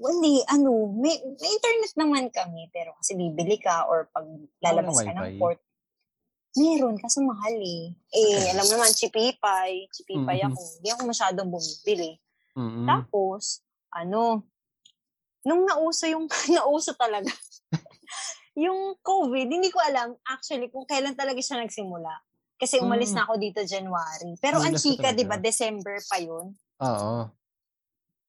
[0.00, 4.24] hindi, ano, may, may internet naman kami, pero kasi bibili ka or pag
[4.58, 5.60] lalabas ka ng port,
[6.52, 7.94] meron, kaso mahal eh.
[8.10, 10.46] Eh, alam mo naman, chipipay, chipipay Mhm.
[10.48, 10.60] ako.
[10.76, 12.12] Hindi ako masyadong bumibili.
[12.52, 12.84] Mm-mm.
[12.84, 14.42] Tapos, ano,
[15.42, 17.30] nung nauso yung, nauso talaga,
[18.58, 22.10] yung COVID, hindi ko alam actually kung kailan talaga siya nagsimula.
[22.60, 23.16] Kasi umalis Mm.
[23.16, 24.36] na ako dito January.
[24.36, 25.40] Pero ang chika, di ba.
[25.40, 26.52] December pa yun.
[26.76, 27.24] Oo.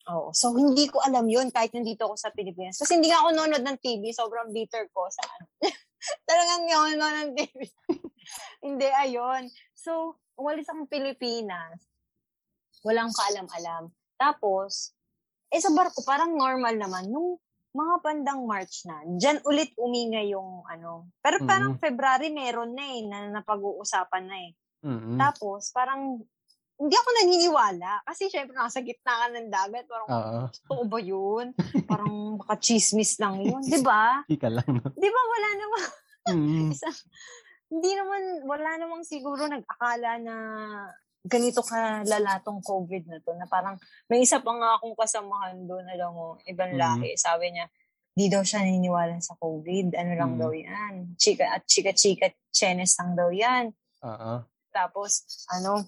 [0.07, 0.29] Oo.
[0.31, 2.79] So, hindi ko alam yun kahit nandito ako sa Pilipinas.
[2.79, 4.07] Kasi hindi nga ako nanonood ng TV.
[4.15, 5.45] Sobrang bitter ko sa ano.
[6.29, 7.59] Talagang hindi ako nanonood ng TV.
[8.59, 9.47] Hindi, ayun.
[9.73, 11.81] So, umalis akong Pilipinas.
[12.81, 13.89] Walang kaalam-alam.
[14.15, 14.93] Tapos,
[15.49, 17.09] eh sa barko, parang normal naman.
[17.09, 17.37] Nung
[17.71, 21.07] mga bandang March na, dyan ulit umingay yung ano.
[21.19, 21.79] Pero parang Mm.
[21.79, 24.51] February meron na eh, na napag-uusapan na eh.
[24.81, 25.15] Mm-mm.
[25.15, 26.19] Tapos, parang,
[26.75, 28.01] hindi ako naniniwala.
[28.03, 29.85] Kasi syempre, nasa gitna ka ng dagat.
[29.85, 30.39] Parang, Oo.
[30.49, 31.53] totoo ba yun?
[31.85, 33.61] Parang baka chismis lang yun.
[33.61, 34.25] Di ba?
[34.25, 34.65] Chika lang.
[34.97, 35.85] Di ba wala namang,
[36.33, 36.69] Mm-mm.
[37.71, 40.35] hindi naman, wala namang siguro nag-akala na
[41.23, 43.31] ganito ka lalatong COVID na to.
[43.33, 43.79] Na parang,
[44.11, 47.15] may isa pa nga akong kasamahan doon, alam mo, ibang lahi.
[47.15, 47.71] Sabi niya,
[48.11, 49.95] di daw siya naniniwala sa COVID.
[49.95, 50.39] Ano lang Mm.
[50.41, 50.93] daw yan.
[51.15, 53.71] Chika at chika-chika, chenes lang daw yan.
[54.03, 54.33] Oo.
[54.67, 55.79] Tapos, ano,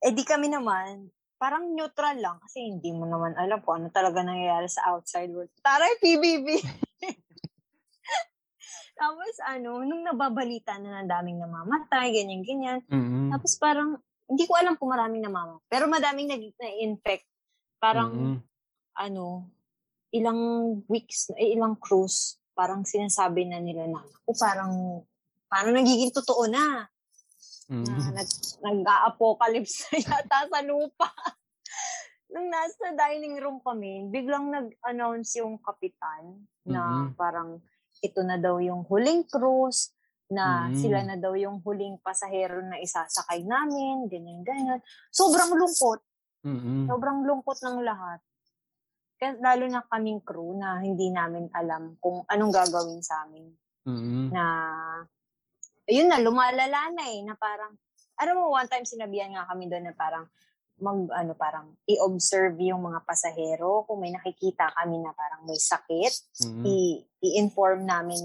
[0.00, 4.24] eh di kami naman, parang neutral lang kasi hindi mo naman alam kung ano talaga
[4.24, 5.52] nangyayari sa outside world.
[5.60, 6.48] Taray, PBB!
[8.94, 12.80] Tapos, ano, nung nababalita na ng daming namamatay, ganyan-ganyan.
[12.86, 13.34] Mm-mm.
[13.34, 13.98] Tapos parang,
[14.30, 15.66] hindi ko alam kung maraming namamatay.
[15.66, 17.26] Pero madaming nag- na-infect.
[17.82, 18.38] Parang, Mm-mm.
[18.94, 19.50] ano,
[20.14, 20.40] ilang
[20.86, 25.02] weeks, eh, ilang cruise, parang sinasabi na nila na, o parang,
[25.50, 26.86] parang nagiging totoo na
[27.64, 28.12] na Mm-mm.
[28.14, 28.30] nag,
[28.62, 31.10] nag-a-apocalypse na yata sa lupa.
[32.30, 37.18] Nung nasa dining room kami, biglang nag-announce yung kapitan na Mhm.
[37.18, 37.58] parang
[38.04, 39.96] ito na daw yung huling cruise,
[40.28, 40.76] na Mhm.
[40.76, 44.80] sila na daw yung huling pasahero na isasakay namin, ganyan-ganyan.
[45.12, 46.00] Sobrang lungkot.
[46.44, 46.88] Mm-mm.
[46.88, 48.20] Sobrang lungkot ng lahat.
[49.16, 53.46] Kaya lalo na kaming crew na hindi namin alam kung anong gagawin sa amin
[53.88, 54.28] Mm-mm.
[54.34, 54.44] na
[55.88, 57.76] yun na, lumalala na eh, na parang,
[58.16, 60.24] alam mo, one time sinabihan nga kami doon na parang,
[60.84, 66.12] mag, ano, parang, i-observe yung mga pasahero, kung may nakikita kami na parang may sakit,
[66.44, 66.64] Mm-mm.
[66.64, 68.20] i- i-inform namin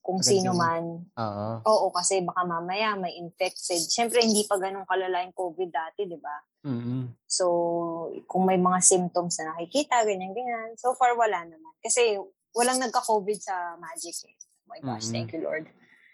[0.00, 0.84] kung Agad sino yung- man.
[1.14, 1.46] Oo.
[1.62, 3.76] Oo, kasi baka mamaya may infected.
[3.78, 6.40] Siyempre, hindi pa ganun kalala yung COVID dati, di ba?
[6.64, 7.20] Mm-mm.
[7.24, 7.44] So,
[8.24, 10.72] kung may mga symptoms na nakikita, ganyan-ganyan.
[10.74, 11.72] So far, wala naman.
[11.78, 12.16] Kasi
[12.50, 14.36] walang nagka-COVID sa Magic eh.
[14.64, 15.12] Oh my gosh, Mhm.
[15.12, 15.68] thank you Lord.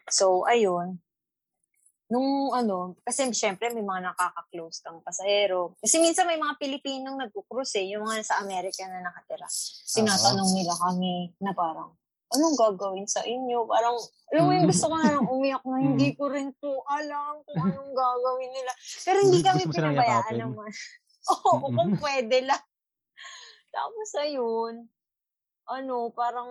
[0.07, 0.99] So, ayun.
[2.07, 5.75] Nung ano, kasi syempre may mga nakaka-close kang pasahero.
[5.83, 9.51] Kasi minsan may mga Pilipinong nagko-cruise eh, yung mga sa Amerika na nakatira.
[9.91, 11.99] Tinatanong nila kami na parang,
[12.31, 13.67] anong gagawin sa inyo?
[13.67, 13.99] Parang,
[14.31, 14.71] alam mo yung Mm.
[14.71, 18.73] gusto ko na lang umiyak na hindi ko rin po alam kung anong gagawin nila.
[19.03, 20.71] Pero hindi kami pinabayaan naman.
[21.35, 22.63] Oo, kung pwede lang.
[23.75, 24.87] Tapos ayun,
[25.67, 26.51] ano, parang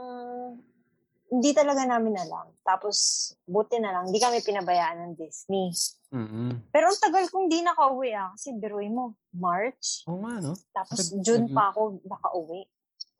[1.37, 2.47] hindi talaga namin alam.
[2.63, 2.95] Tapos,
[3.43, 5.71] buti na lang, hindi kami pinabayaan ng Disney.
[6.15, 6.71] Mm-mm.
[6.71, 8.31] Pero ang tagal kong di nakauwi ah.
[8.31, 10.07] Kasi biruin mo, March.
[10.07, 10.55] Oo nga, no?
[10.71, 12.63] Tapos Nag- June pa ako nakauwi.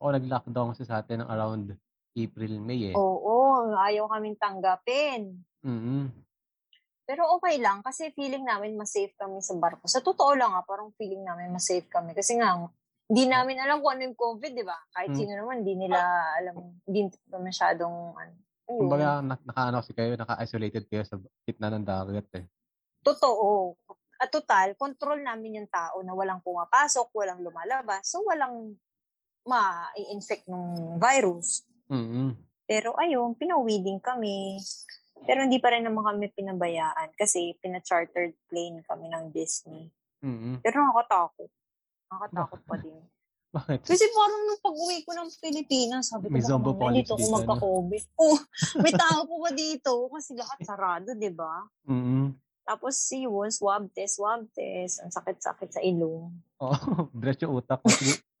[0.00, 1.76] O, nag-lockdown kasi sa atin ng around
[2.16, 2.94] April, May eh.
[2.96, 5.36] Oo, ayaw kaming tanggapin.
[5.60, 6.08] Mm-mm.
[7.06, 9.86] Pero okay lang kasi feeling namin mas safe kami sa barko.
[9.86, 12.16] Sa totoo lang ah, parang feeling namin mas safe kami.
[12.18, 12.58] Kasi nga,
[13.06, 14.78] hindi namin alam kung ano yung COVID, di ba?
[14.90, 15.18] Kahit Hmm.
[15.22, 15.98] sino naman, hindi nila
[16.42, 18.32] alam, hindi pa masyadong, ano,
[18.66, 18.80] ayun.
[18.82, 22.46] Kumbaga, na, naka-ano kasi kayo, naka-isolated kayo sa gitna ng dagat eh.
[23.06, 23.78] Totoo.
[24.18, 28.02] At total, control namin yung tao na walang pumapasok, walang lumalabas.
[28.10, 28.74] So, walang
[29.46, 31.62] ma-infect ng virus.
[31.86, 32.34] Mm-mm.
[32.66, 34.58] Pero ayun, pinauwi din kami.
[35.22, 39.86] Pero hindi pa rin naman kami pinabayaan kasi pina-chartered plane kami ng Disney.
[40.26, 40.58] Mm-mm.
[40.66, 41.46] Pero nakakatakot.
[42.10, 43.02] Nakakatakot pa din.
[43.56, 43.88] Bakit?
[43.88, 48.02] Kasi parang nung pag-uwi ko ng Pilipinas, sabi ko, May apocalypse dito ako magka-COVID.
[48.20, 48.38] Oh,
[48.84, 49.92] may tao po ba dito?
[50.12, 51.64] Kasi lahat sarado, di ba?
[51.88, 52.36] Mm-mm.
[52.66, 54.98] Tapos yun, swab test, swab test.
[55.00, 56.34] Ang sakit-sakit sa ilong.
[56.58, 56.74] Oo,
[57.22, 57.88] diretso utak ko.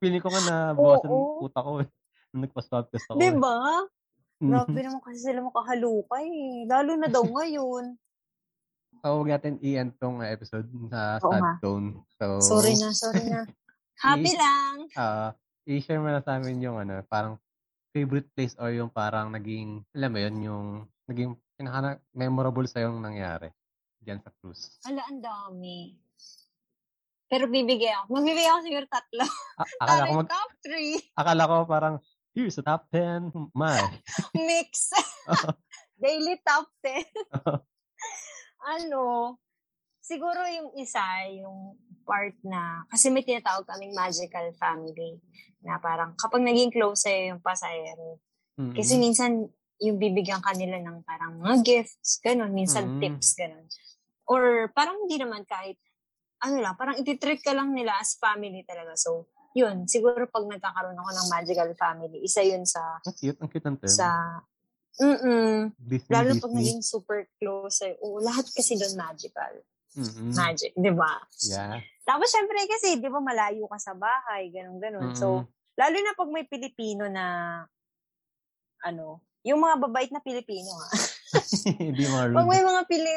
[0.02, 1.46] Feeling ko nga na bawasan Oo.
[1.46, 1.88] utak ko eh.
[2.34, 3.22] Nung nagpa-swab test ako.
[3.22, 3.38] Di eh.
[3.38, 3.86] ba?
[4.42, 4.50] Mm.
[4.52, 6.26] Grabe naman kasi sila makahalukay.
[6.26, 6.58] eh.
[6.68, 7.96] Lalo na daw ngayon.
[8.98, 11.54] So, huwag natin i-end tong episode sa Oo sad nga.
[11.60, 11.88] tone.
[12.16, 13.42] So, Sorry na, sorry na.
[14.04, 14.76] Happy lang.
[14.94, 15.32] ah
[15.64, 17.40] i-share mo na sa amin yung ano, parang
[17.90, 20.66] favorite place or yung parang naging, alam mo yun, yung
[21.04, 23.48] naging pinaka memorable sa yung nangyari
[23.98, 24.78] diyan sa cruise.
[24.84, 25.96] Hala, ang dami.
[27.26, 28.14] Pero bibigay ako.
[28.14, 29.24] Magbibigay ako siguro tatlo.
[29.58, 30.94] A- akala ko mag, top three.
[31.18, 31.94] akala ko parang
[32.30, 33.32] here's the top 10.
[33.50, 33.80] My.
[34.46, 34.92] Mix.
[35.98, 37.02] Daily top 10.
[38.66, 39.38] Ano,
[40.02, 45.18] siguro yung isa, yung part na, kasi may tinatawag kaming magical family
[45.62, 48.18] na parang kapag naging close sa'yo yung pasahero,
[48.58, 48.74] Mm-mm.
[48.74, 49.46] kasi minsan
[49.82, 53.00] yung bibigyan kanila ng parang mga gifts, ganun, minsan Mm.
[53.02, 53.66] tips, ganun.
[54.26, 55.78] Or parang hindi naman kahit,
[56.42, 58.94] ano lang, parang ititreat ka lang nila as family talaga.
[58.96, 63.48] So, yun, siguro pag nagkakaroon ako ng magical family, isa yun sa, Ang cute, ang
[63.48, 63.88] cute ng term.
[63.90, 64.06] sa,
[64.96, 66.42] mm Disney, Lalo Disney.
[66.42, 67.94] pag naging super close sa'yo.
[68.00, 69.54] Oo, lahat kasi doon magical.
[69.96, 70.32] Mm-mm.
[70.36, 71.16] Magic, di ba?
[71.48, 71.80] Yeah.
[72.04, 75.16] Tapos syempre kasi, di ba malayo ka sa bahay, ganun ganun.
[75.16, 75.48] So, Mm-mm.
[75.80, 77.26] lalo na pag may Pilipino na,
[78.84, 80.88] ano, yung mga babait na Pilipino ha.
[81.80, 83.12] Hindi mga pag may mga Pili...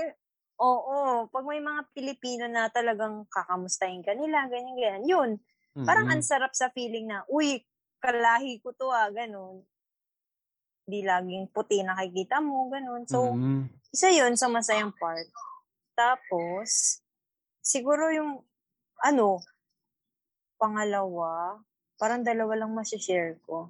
[0.60, 5.04] Oo, pag may mga Pilipino na talagang kakamustahin ka nila, ganyan, ganyan.
[5.08, 5.30] Yun,
[5.88, 6.20] parang Mm-mm.
[6.20, 7.64] ang sarap sa feeling na, uy,
[8.04, 9.64] kalahi ko to ah, ganun.
[10.90, 13.06] Di laging puti nakikita mo, ganun.
[13.06, 13.70] So, Mm-mm.
[13.94, 15.30] isa yun sa masayang part.
[15.94, 17.00] Tapos,
[17.62, 18.42] siguro yung,
[19.06, 19.40] ano,
[20.60, 21.62] pangalawa,
[22.02, 23.70] parang dalawa lang masishare ko.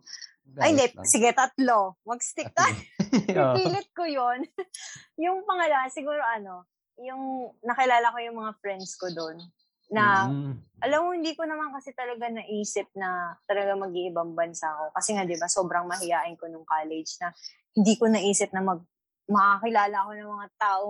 [0.57, 0.89] Ay, hindi.
[1.05, 2.01] Sige, tatlo.
[2.07, 2.65] Mag-stick ka.
[3.37, 3.53] Oo.
[3.53, 4.41] Pipilit ko yon
[5.23, 6.65] yung pangalawa, siguro ano,
[6.97, 9.37] yung nakilala ko yung mga friends ko doon.
[9.89, 10.53] Na, Mm-mm.
[10.79, 14.95] alam mo, hindi ko naman kasi talaga naisip na talaga mag-iibang bansa ako.
[14.95, 17.33] Kasi nga, di ba, sobrang mahihain ko nung college na
[17.73, 18.81] hindi ko naisip na mag
[19.29, 20.87] makakilala ako ng mga tao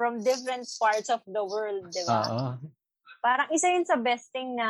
[0.00, 2.24] from different parts of the world, di ba?
[2.24, 2.56] Oo.
[3.20, 4.68] Parang isa yun sa best thing na,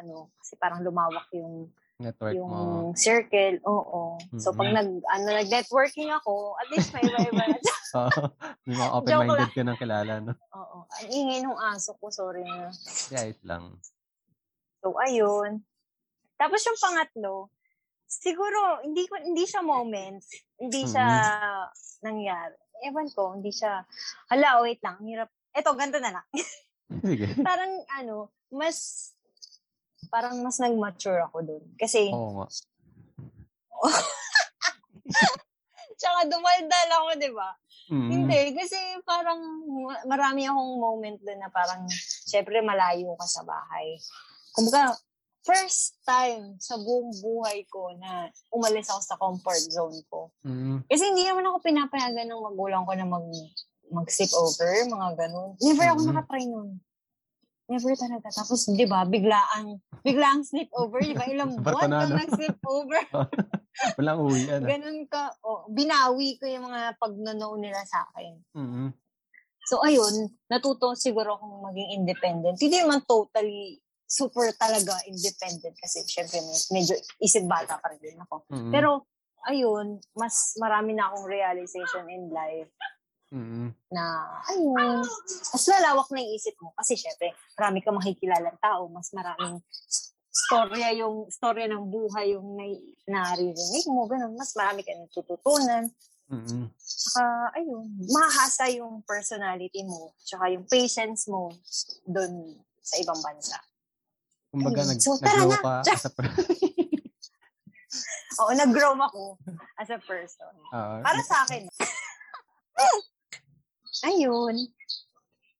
[0.00, 2.90] ano, kasi parang lumawak yung Network yung mo.
[2.98, 4.18] circle, oo.
[4.34, 4.74] So, pag Mhm.
[4.74, 7.58] nag, ano, nag-networking ako, at least may iba-iba na.
[7.94, 8.22] Oo.
[8.66, 10.34] May mga open-minded ka ng kilala, no?
[10.50, 10.78] oo.
[10.90, 12.74] Ang ingay ng aso ko, sorry na.
[13.08, 13.78] Guys lang.
[14.82, 15.62] So, ayun.
[16.34, 17.46] Tapos yung pangatlo,
[18.04, 20.34] siguro, hindi ko hindi siya moments.
[20.58, 21.06] Hindi siya
[22.02, 22.58] nangyari.
[22.82, 23.86] Ewan ko, hindi siya,
[24.28, 25.30] hala, wait lang, ang hirap.
[25.54, 26.26] Eto, ganito na lang.
[27.06, 27.38] Sige.
[27.38, 28.16] parang, ano,
[28.50, 29.13] mas,
[30.06, 31.64] parang mas nag-mature ako dun.
[31.76, 32.46] Kasi, Oo nga.
[35.94, 37.50] tsaka dumaldal ako, di ba?
[37.84, 38.08] Mm.
[38.10, 41.84] Hindi, kasi parang ma- marami akong moment doon na parang,
[42.24, 44.00] syempre malayo ka sa bahay.
[44.50, 44.96] Kumbaga,
[45.44, 50.32] first time sa buong buhay ko na umalis ako sa comfort zone ko.
[50.40, 50.80] Mm.
[50.88, 53.28] Kasi hindi naman ako pinapayagan ng magulang ko na mag,
[53.92, 55.52] mag-sleep over, mga ganun.
[55.60, 56.08] Never ako Mhm.
[56.08, 56.80] nakatry nun.
[57.64, 58.28] Never talaga.
[58.28, 61.24] Tapos, di ba, biglaang, biglaang sleep over, di ba?
[61.24, 62.20] Ilang buwan kang Bartonado.
[62.20, 63.00] nag-sleep over.
[63.98, 64.64] Walang uwi, ano?
[64.68, 65.32] Ganun ka.
[65.40, 68.32] Oh, binawi ko yung mga pagnono nila sa akin.
[68.52, 68.88] Mm.
[69.64, 72.60] So, ayun, natuto siguro akong maging independent.
[72.60, 78.44] Hindi naman totally super talaga independent kasi syempre med- medyo isip bata pa rin ako.
[78.52, 78.70] Mm.
[78.76, 79.08] Pero,
[79.48, 82.68] ayun, mas marami na akong realization in life
[83.34, 83.74] Mm.
[83.90, 84.04] na,
[84.46, 86.70] ayun, mas lalawak na yung isip mo.
[86.78, 89.58] Kasi syempre, marami ka makikilalang tao, mas maraming
[90.30, 92.70] storya yung storya ng buhay yung na,
[93.10, 94.38] naririnig mo, ganun.
[94.38, 95.90] Mas marami ka natututunan.
[96.30, 96.70] Mm.
[96.78, 101.50] Saka, ayun, mahasa yung personality mo, tsaka yung patience mo
[102.06, 103.58] doon sa ibang bansa.
[104.54, 104.94] Kumbaga, Ayun.
[104.94, 105.58] nag, So, nag-grow na.
[105.58, 106.30] ka as a per-
[108.42, 109.38] Oo, nag-grow ako
[109.78, 110.54] as a person.
[110.70, 111.66] Ah, Para sa akin.
[114.02, 114.56] ayun.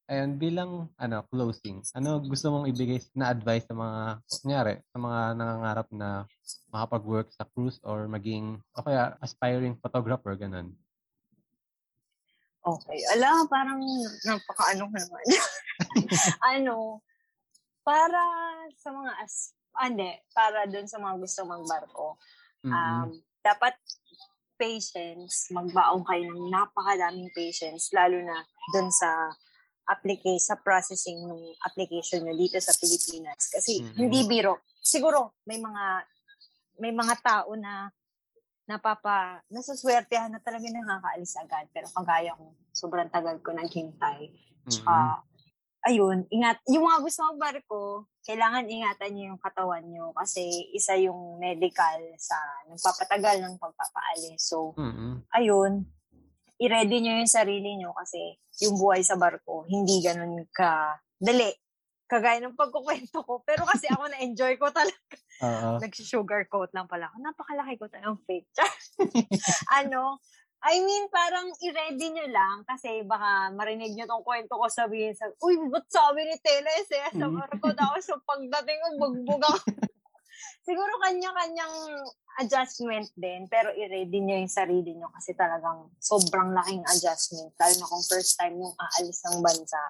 [0.05, 5.21] Ayun, bilang ano, closing, ano gusto mong ibigay na advice sa mga, kunyari, sa mga
[5.33, 6.09] nangangarap na
[6.69, 10.77] makapag-work sa cruise or maging, o kaya aspiring photographer, ganun.
[12.65, 13.01] Okay.
[13.17, 13.81] Ala, parang
[14.25, 15.25] napaka-ano ka naman.
[16.57, 17.01] ano,
[17.85, 18.21] para
[18.77, 22.17] sa mga as, ah, hindi, para doon sa mga gusto magbarko,
[22.65, 22.73] Mm-mm.
[22.73, 23.09] um,
[23.45, 23.77] dapat
[24.65, 28.41] patience, magbaong kayo ng napakadaming patience, lalo na
[28.73, 29.29] doon sa
[29.85, 33.53] application, sa processing ng application nyo dito sa Pilipinas.
[33.53, 33.97] Kasi Mhm.
[34.01, 34.65] hindi biro.
[34.81, 35.85] Siguro, may mga
[36.81, 37.87] may mga tao na
[38.67, 41.69] napapa, nasaswertehan na talaga nakakaalis agad.
[41.71, 44.33] Pero kagaya ko, sobrang tagal ko naghintay.
[44.65, 45.21] Tsaka,
[45.85, 51.37] ayun, ingat, yung mga gusto magbarko, kailangan ingatan nyo yung katawan nyo kasi isa yung
[51.37, 52.37] medical sa
[52.73, 54.41] nagpapatagal ng pagpapaalis.
[54.41, 55.29] So, Mm-mm.
[55.37, 55.85] ayun,
[56.57, 61.53] i-ready nyo yung sarili nyo kasi yung buhay sa barko, hindi ganun ka dali.
[62.05, 63.41] Kagaya ng pagkukwento ko.
[63.49, 65.17] Pero kasi ako na-enjoy ko talaga.
[65.45, 65.81] Oo.
[65.81, 67.17] Nag-sugar coat lang pala ako.
[67.17, 68.49] Napakalaki ko talagang fake.
[69.81, 70.21] ano,
[70.65, 75.29] I mean, parang i-ready nyo lang kasi baka marinig nyo tong kwento ko sabihin sa,
[75.45, 77.37] uy, ba't sabi ni Teles eh, sa Mm.
[77.37, 79.61] barko daw, so pagdating ko, bugbog ako.
[80.67, 81.77] Siguro kanya-kanyang
[82.41, 87.53] adjustment din, pero i-ready nyo yung sarili nyo kasi talagang sobrang laking adjustment.
[87.61, 89.81] Lalo na kung first time yung aalis ng bansa,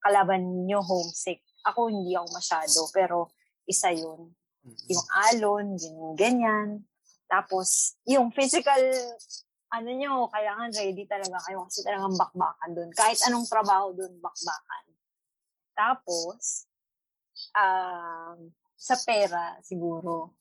[0.00, 1.44] kalaban nyo homesick.
[1.68, 3.28] Ako hindi ako masyado, pero
[3.68, 4.32] isa yun.
[4.88, 6.88] Yung alon, yung ganyan.
[7.28, 8.80] Tapos, yung physical,
[9.70, 12.90] ano nyo, kailangan ready talaga kayo kasi talagang bakbakan doon.
[12.90, 14.84] Kahit anong trabaho doon, bakbakan.
[15.72, 16.66] Tapos,
[17.54, 20.34] um, sa pera, siguro.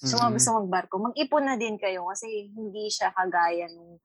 [0.00, 0.34] So, mga Mm.
[0.34, 4.00] gusto magbarko, mag-ipon na din kayo kasi hindi siya kagaya nung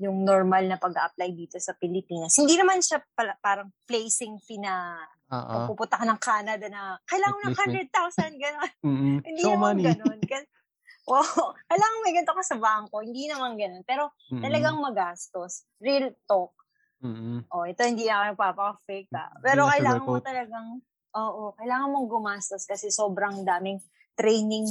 [0.00, 2.34] yung normal na pag-apply dito sa Pilipinas.
[2.34, 4.98] Hindi naman siya pala, parang placing fee na
[5.28, 7.92] pag pupunta ka ng Canada na kailangan ng Replacement.
[7.92, 8.72] 100,000, gano'n.
[8.82, 9.16] Mm-mm.
[9.22, 9.84] Hindi Show naman money.
[9.86, 10.18] ganun.
[11.02, 13.02] Wow, kailangan may ganito ka sa bangko.
[13.02, 13.82] Hindi naman ganun.
[13.82, 14.42] Pero Mm-mm.
[14.42, 15.66] talagang magastos.
[15.82, 16.54] Real talk.
[17.02, 17.42] Mm-mm.
[17.50, 19.26] Oh, ito hindi ako nagpapaka-fake ha.
[19.34, 20.68] Hindi Pero na kailangan mo talagang,
[21.18, 23.82] oo, kailangan mong gumastos kasi sobrang daming
[24.14, 24.70] training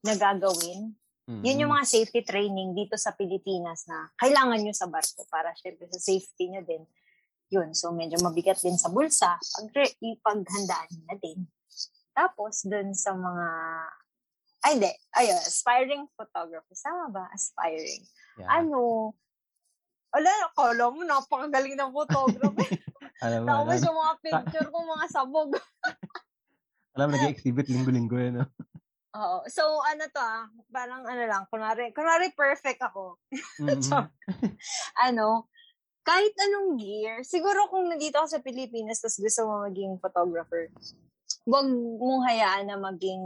[0.00, 0.96] na gagawin.
[1.26, 5.90] Yun yung mga safety training dito sa Pilipinas na kailangan nyo sa barko para syempre
[5.90, 6.86] sa safety nyo din.
[7.50, 9.34] Yun, so medyo mabigat din sa bulsa.
[9.34, 11.50] Pag, ipaghandaan na din.
[12.14, 13.46] Tapos, dun sa mga,
[14.66, 16.74] ay hindi, ayun, aspiring photographer.
[16.74, 17.30] Sama ba?
[17.30, 18.02] Aspiring.
[18.34, 18.50] Yeah.
[18.50, 19.14] Ano,
[20.10, 22.66] wala, akala mo, napakagaling ng photographer.
[23.24, 25.50] Alam mo, Tapos alam, yung mga picture ko, mga sabog.
[26.98, 28.44] alam nag-exhibit linggo-linggo yun.
[28.44, 28.46] No?
[29.16, 29.38] Oo.
[29.48, 33.16] So, ano to ah, parang ano lang, kunwari, kunwari perfect ako.
[33.64, 33.80] Mm-mm.
[33.80, 34.12] Char.
[35.00, 35.48] ano,
[36.04, 40.68] kahit anong gear, siguro kung nandito ka sa Pilipinas tapos gusto mo maging photographer,
[41.48, 43.24] huwag mong hayaan na maging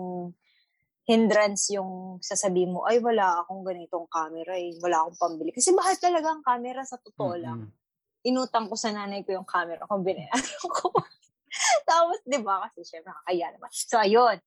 [1.10, 5.50] hindrance yung sasabihin mo, ay wala akong ganitong camera eh, wala akong pambili.
[5.50, 7.66] Kasi mahal talaga ang camera sa totoo lang.
[7.66, 8.28] Mm-mm.
[8.30, 10.94] Inutang ko sa nanay ko yung camera kung binayaran ko.
[11.90, 13.70] Tapos, di ba, kasi syempre kakaya naman.
[13.74, 14.38] So, ayun,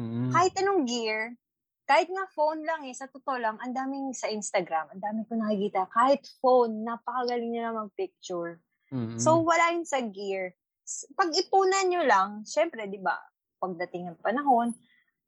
[0.00, 0.32] Mm-mm.
[0.32, 1.36] kahit anong gear,
[1.84, 5.34] kahit nga phone lang eh, sa totoo lang, ang daming sa Instagram, ang daming ko
[5.36, 8.62] nakikita, kahit phone, napakagaling nila mag-picture.
[8.94, 9.18] Mm-mm.
[9.18, 10.54] So, wala yun sa gear.
[10.86, 13.18] S- Pag-ipunan nyo lang, syempre, di ba,
[13.58, 14.70] pagdating ng panahon,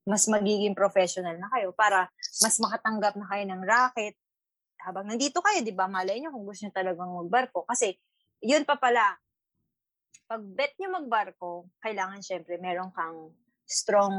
[0.03, 2.11] mas magiging professional na kayo para
[2.42, 4.14] mas makatanggap na kayo ng racket.
[4.82, 7.62] Habang nandito kayo, di ba, malay nyo kung gusto nyo talagang magbarko.
[7.70, 7.94] Kasi,
[8.42, 9.14] yun pa pala,
[10.26, 13.30] pag bet nyo magbarko, kailangan syempre meron kang
[13.62, 14.16] strong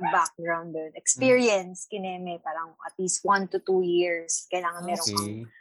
[0.00, 0.92] background doon.
[0.96, 4.48] Experience, kineme, parang at least one to two years.
[4.48, 5.60] Kailangan meron kang Okay.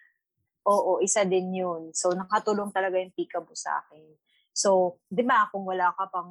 [0.69, 1.89] Oo, isa din yun.
[1.89, 4.05] So, nakatulong talaga yung Peekaboo sa akin.
[4.53, 6.29] So, di ba, kung wala ka pang,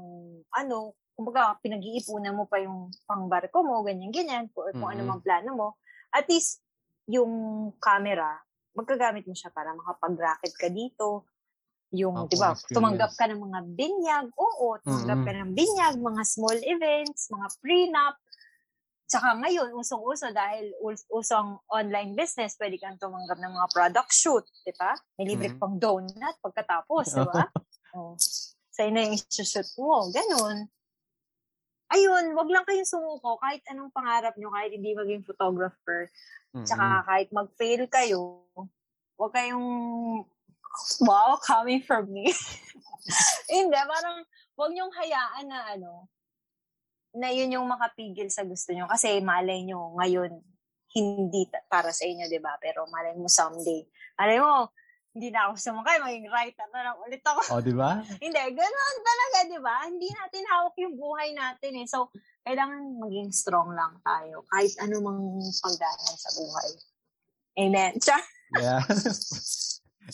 [0.54, 5.08] ano, kumbaga, pinag-iipunan mo pa yung pangbarko mo, ganyan-ganyan, or kung ano Mhm.
[5.12, 5.68] mang plano mo,
[6.16, 6.64] at least,
[7.04, 7.30] yung
[7.76, 8.40] camera,
[8.72, 11.28] magkagamit mo siya para makapag-racket ka dito.
[11.92, 15.26] Yung, Ako, di ba, tumanggap ka ng mga binyag, oo, tumanggap Mhm.
[15.28, 18.16] ka ng binyag, mga small events, mga prenup,
[19.10, 24.46] Tsaka ngayon, usong-uso dahil us- usong online business, pwede kang tumanggap ng mga product shoot,
[24.62, 24.94] di ba?
[25.18, 25.58] May libre Mhm.
[25.58, 27.42] pang donut pagkatapos, di ba?
[27.98, 28.14] oh.
[28.70, 30.14] Sa'yo na yung shoot mo.
[30.14, 30.70] Ganun.
[31.90, 36.06] Ayun, wag lang kayong sumuko kahit anong pangarap nyo, kahit hindi maging photographer.
[36.54, 36.62] Mm-mm.
[36.62, 38.46] Tsaka kahit mag-fail kayo,
[39.18, 39.68] wag kayong,
[41.02, 42.30] wow, coming from me.
[43.54, 44.22] hindi, parang
[44.54, 46.06] wag nyong hayaan na ano,
[47.10, 48.86] na yun yung makapigil sa gusto nyo.
[48.86, 50.30] Kasi malay nyo, ngayon,
[50.94, 52.54] hindi para sa inyo, di ba?
[52.62, 53.82] Pero malay mo someday.
[54.18, 54.70] Malay mo,
[55.10, 57.40] hindi na ako sumakay, maging writer na lang ulit ako.
[57.50, 57.98] O, di ba?
[58.24, 59.76] hindi, ganun talaga, di ba?
[59.90, 61.86] Hindi natin hawak yung buhay natin eh.
[61.90, 62.14] So,
[62.46, 64.46] kailangan maging strong lang tayo.
[64.46, 66.70] Kahit ano mang pagdaan sa buhay.
[67.58, 67.92] Amen.
[68.04, 68.22] Char.
[68.54, 68.82] Yeah.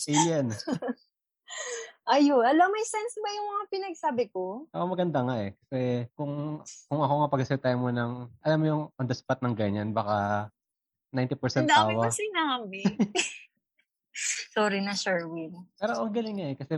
[0.07, 0.53] Alien.
[2.07, 4.63] Ayun, alam, may sense ba yung mga pinagsabi ko?
[4.71, 5.51] Ako maganda nga eh.
[5.67, 8.11] Kasi kung, kung ako nga pag tayo mo ng,
[8.47, 10.47] alam mo yung on the spot ng ganyan, baka
[11.11, 12.07] 90% Ang dami tawa.
[12.07, 12.79] ko sinabi.
[14.51, 15.53] Sorry na, Sherwin.
[15.77, 16.57] Pero ang galing nga eh.
[16.57, 16.73] Kasi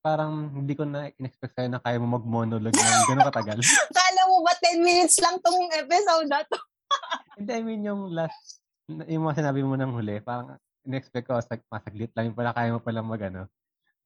[0.00, 3.58] parang hindi ko na in-expect sa'yo na kaya mo mag-monologue ng gano'ng katagal.
[3.98, 6.58] Kala mo ba 10 minutes lang tong episode na to?
[7.38, 10.54] Hindi, I mean yung last, yung mga sinabi mo ng huli, parang
[10.86, 13.50] in-expect ko, sag, masaglit lang yung pala, kaya mo pala mag, ano,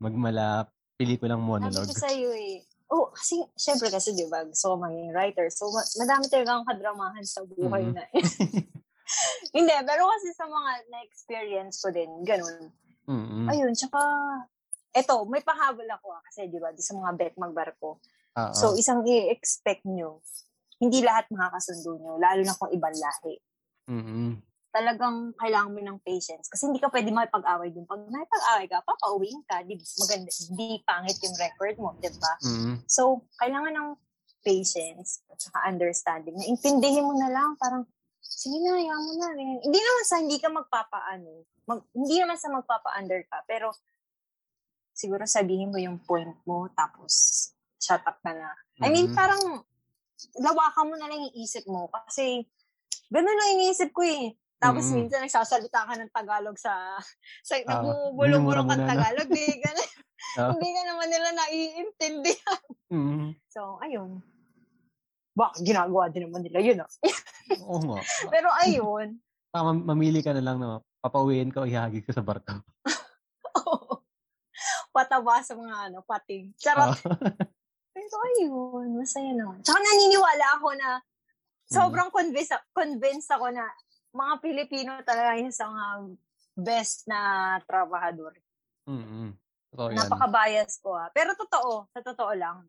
[0.01, 0.65] magmala
[0.97, 1.87] pelikulang Sabi monologue.
[1.87, 2.65] ko sa'yo eh.
[2.91, 5.47] Oh, kasi, syempre kasi, di ba, gusto ko maging writer.
[5.53, 7.95] So, ma- madami talaga ang kadramahan sa buhay Mhm.
[7.95, 8.23] na eh.
[9.57, 12.71] Hindi, pero kasi sa mga na-experience ko din, ganun.
[13.11, 13.47] Mm-mm.
[13.51, 14.01] Ayun, tsaka,
[14.95, 17.99] eto, may pahabol ako ah, kasi di ba, di sa mga bet magbarko.
[18.39, 18.55] Oo.
[18.55, 20.23] So, isang i-expect nyo,
[20.81, 23.37] hindi lahat makakasundo nyo, lalo na kung ibang lahi.
[23.91, 24.39] Mm-mm.
[24.71, 26.47] Talagang kailangan mo ng patience.
[26.47, 27.91] Kasi hindi ka pwede makipag-away dun.
[27.91, 29.67] Pag nakipag-away ka, papauwiin ka.
[29.67, 32.33] Di, maganda, di pangit yung record mo, di ba?
[32.47, 32.87] Mm-mm.
[32.87, 33.89] So, kailangan ng
[34.47, 36.39] patience at saka understanding.
[36.39, 37.83] Na intindihin mo na lang, parang,
[38.21, 39.29] sige na, hayaan mo na.
[39.33, 39.61] ganyan.
[39.61, 41.31] Hindi naman sa hindi ka magpapaano.
[41.67, 43.45] Mag, hindi naman sa magpapa-under ka.
[43.45, 43.73] Pero,
[44.93, 47.13] siguro sabihin mo yung point mo, tapos,
[47.77, 48.53] shut up ka na.
[48.81, 49.17] I mean, Mhm.
[49.17, 49.43] parang,
[50.37, 51.89] lawakan mo na lang yung isip mo.
[51.89, 52.45] Kasi,
[53.09, 54.37] ganun lang iniisip ko eh.
[54.61, 55.09] Tapos Mhm.
[55.09, 56.73] minsan nagsasalita ka ng Tagalog sa,
[57.49, 58.89] sa Ah, nagbubulong-bulong kang na?
[58.93, 59.29] Tagalog.
[59.29, 59.89] Di, ganun.
[60.39, 60.53] Ah.
[60.53, 62.63] Hindi ka naman nila naiintindihan.
[62.93, 63.33] Mm-mm.
[63.49, 64.21] So, ayun.
[65.35, 66.91] Baka ginagawa din naman nila yun, ah.
[67.67, 67.99] Oo nga.
[68.35, 69.19] Pero ayun.
[69.51, 72.63] Pa, mam- mamili ka na lang na papauwiin ka o ihagis ka sa barko.
[74.95, 76.55] Pataba sa mga ano, pating.
[76.59, 76.95] Charot.
[76.95, 76.99] Oo.
[77.91, 79.63] Pero ayun, masaya naman.
[79.63, 80.89] Tsaka naniniwala ako na
[81.67, 83.67] sobrang convinced, convinced ako na
[84.11, 85.87] mga Pilipino talaga yung sa mga
[86.59, 87.19] best na
[87.67, 88.35] trabahador.
[89.71, 89.99] Totoo yan.
[90.03, 91.09] Napaka-bias ko ah.
[91.15, 92.67] Pero totoo, sa totoo lang.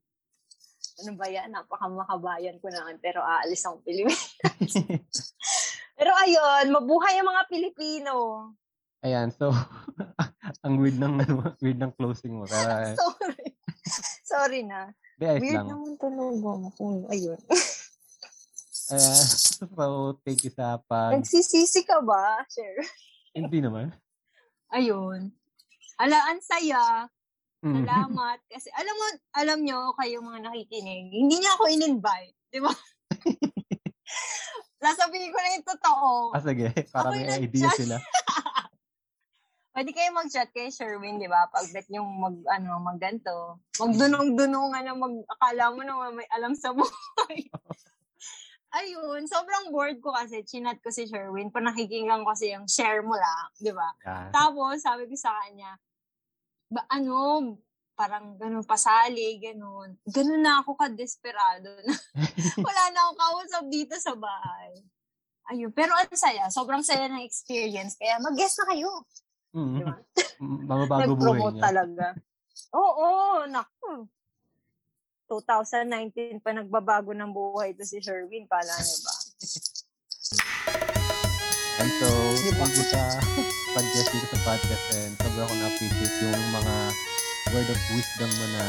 [1.01, 1.49] Ano ba yan?
[1.49, 3.01] Napaka-makabayan ko naman.
[3.01, 4.73] Pero aalis akong Pilipinas.
[5.97, 8.13] Pero ayun, mabuhay ang mga Pilipino.
[9.01, 9.49] Ayan, so,
[10.65, 12.45] ang weird ng, ano, weird ng closing mo.
[12.45, 13.45] Pero, eh, Sorry.
[14.21, 14.93] Sorry na.
[15.17, 15.69] ayos Weird lang.
[15.69, 15.93] naman
[16.37, 16.69] mo.
[16.77, 17.37] Kung ayun.
[18.93, 21.17] Ayan, so, thank you sa pag...
[21.17, 22.43] Nagsisisi ka ba?
[22.49, 22.81] Sure.
[23.31, 23.93] Hindi naman.
[24.69, 25.31] Ayun.
[25.95, 27.07] Ala, ang saya.
[27.61, 27.85] Mm.
[27.85, 28.37] Salamat.
[28.49, 29.05] Kasi alam mo,
[29.37, 32.35] alam nyo, kayo mga nakikinig, hindi niya ako in-invite.
[32.49, 32.73] Di ba?
[34.81, 36.09] Sasabihin ko na yung totoo.
[36.33, 36.73] Ah, sige.
[36.89, 38.01] Para may idea sila.
[39.71, 41.47] Pwede kayo mag-chat kay Sherwin, di ba?
[41.47, 43.61] Pag bet yung mag, ano, magganto.
[43.79, 47.47] Magdunong-dunungan na mag, akala mo na may alam sa buhay.
[48.81, 51.53] Ayun, sobrang bored ko kasi chinat ko si Sherwin.
[51.55, 53.95] Panakikinggan ko kasi yung share mo lang, di ba?
[54.03, 54.31] Yan.
[54.35, 55.79] Tapos, sabi ko sa kanya,
[56.71, 57.59] ba, ano,
[57.93, 59.93] parang ganun, pasali, ganun.
[60.07, 61.93] Ganun na ako ka-desperado na
[62.67, 64.81] wala na akong kausap dito sa bahay.
[65.51, 66.47] Ayun, pero ang saya.
[66.47, 67.99] Sobrang saya ng experience.
[67.99, 68.89] Kaya mag-guess na kayo.
[69.51, 69.75] Mm.
[69.77, 69.95] Di ba?
[70.39, 71.61] Mababago buhay niya.
[71.61, 72.05] talaga.
[72.71, 73.07] Oo,
[73.51, 74.07] naku.
[75.27, 78.47] 2019 pa nagbabago ng buhay to si Sherwin.
[78.47, 79.13] Kala niyo ba?
[81.81, 82.09] And so,
[82.61, 83.17] thank you sa
[83.73, 86.75] pag-guest dito sa podcast and sobrang ko na-appreciate yung mga
[87.49, 88.65] word of wisdom mo na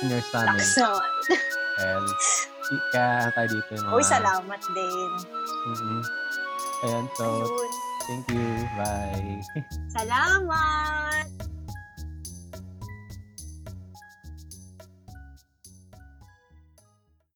[0.00, 0.56] senior sa amin.
[0.56, 1.10] Lakas naman.
[1.76, 2.08] And
[2.88, 3.96] kaya tayo dito yung mga...
[4.00, 5.10] Uy, salamat din.
[5.68, 6.00] Mhm.
[6.88, 7.72] Ayan, so, Ayun.
[8.08, 8.48] thank you.
[8.80, 9.36] Bye.
[10.00, 11.15] Salamat!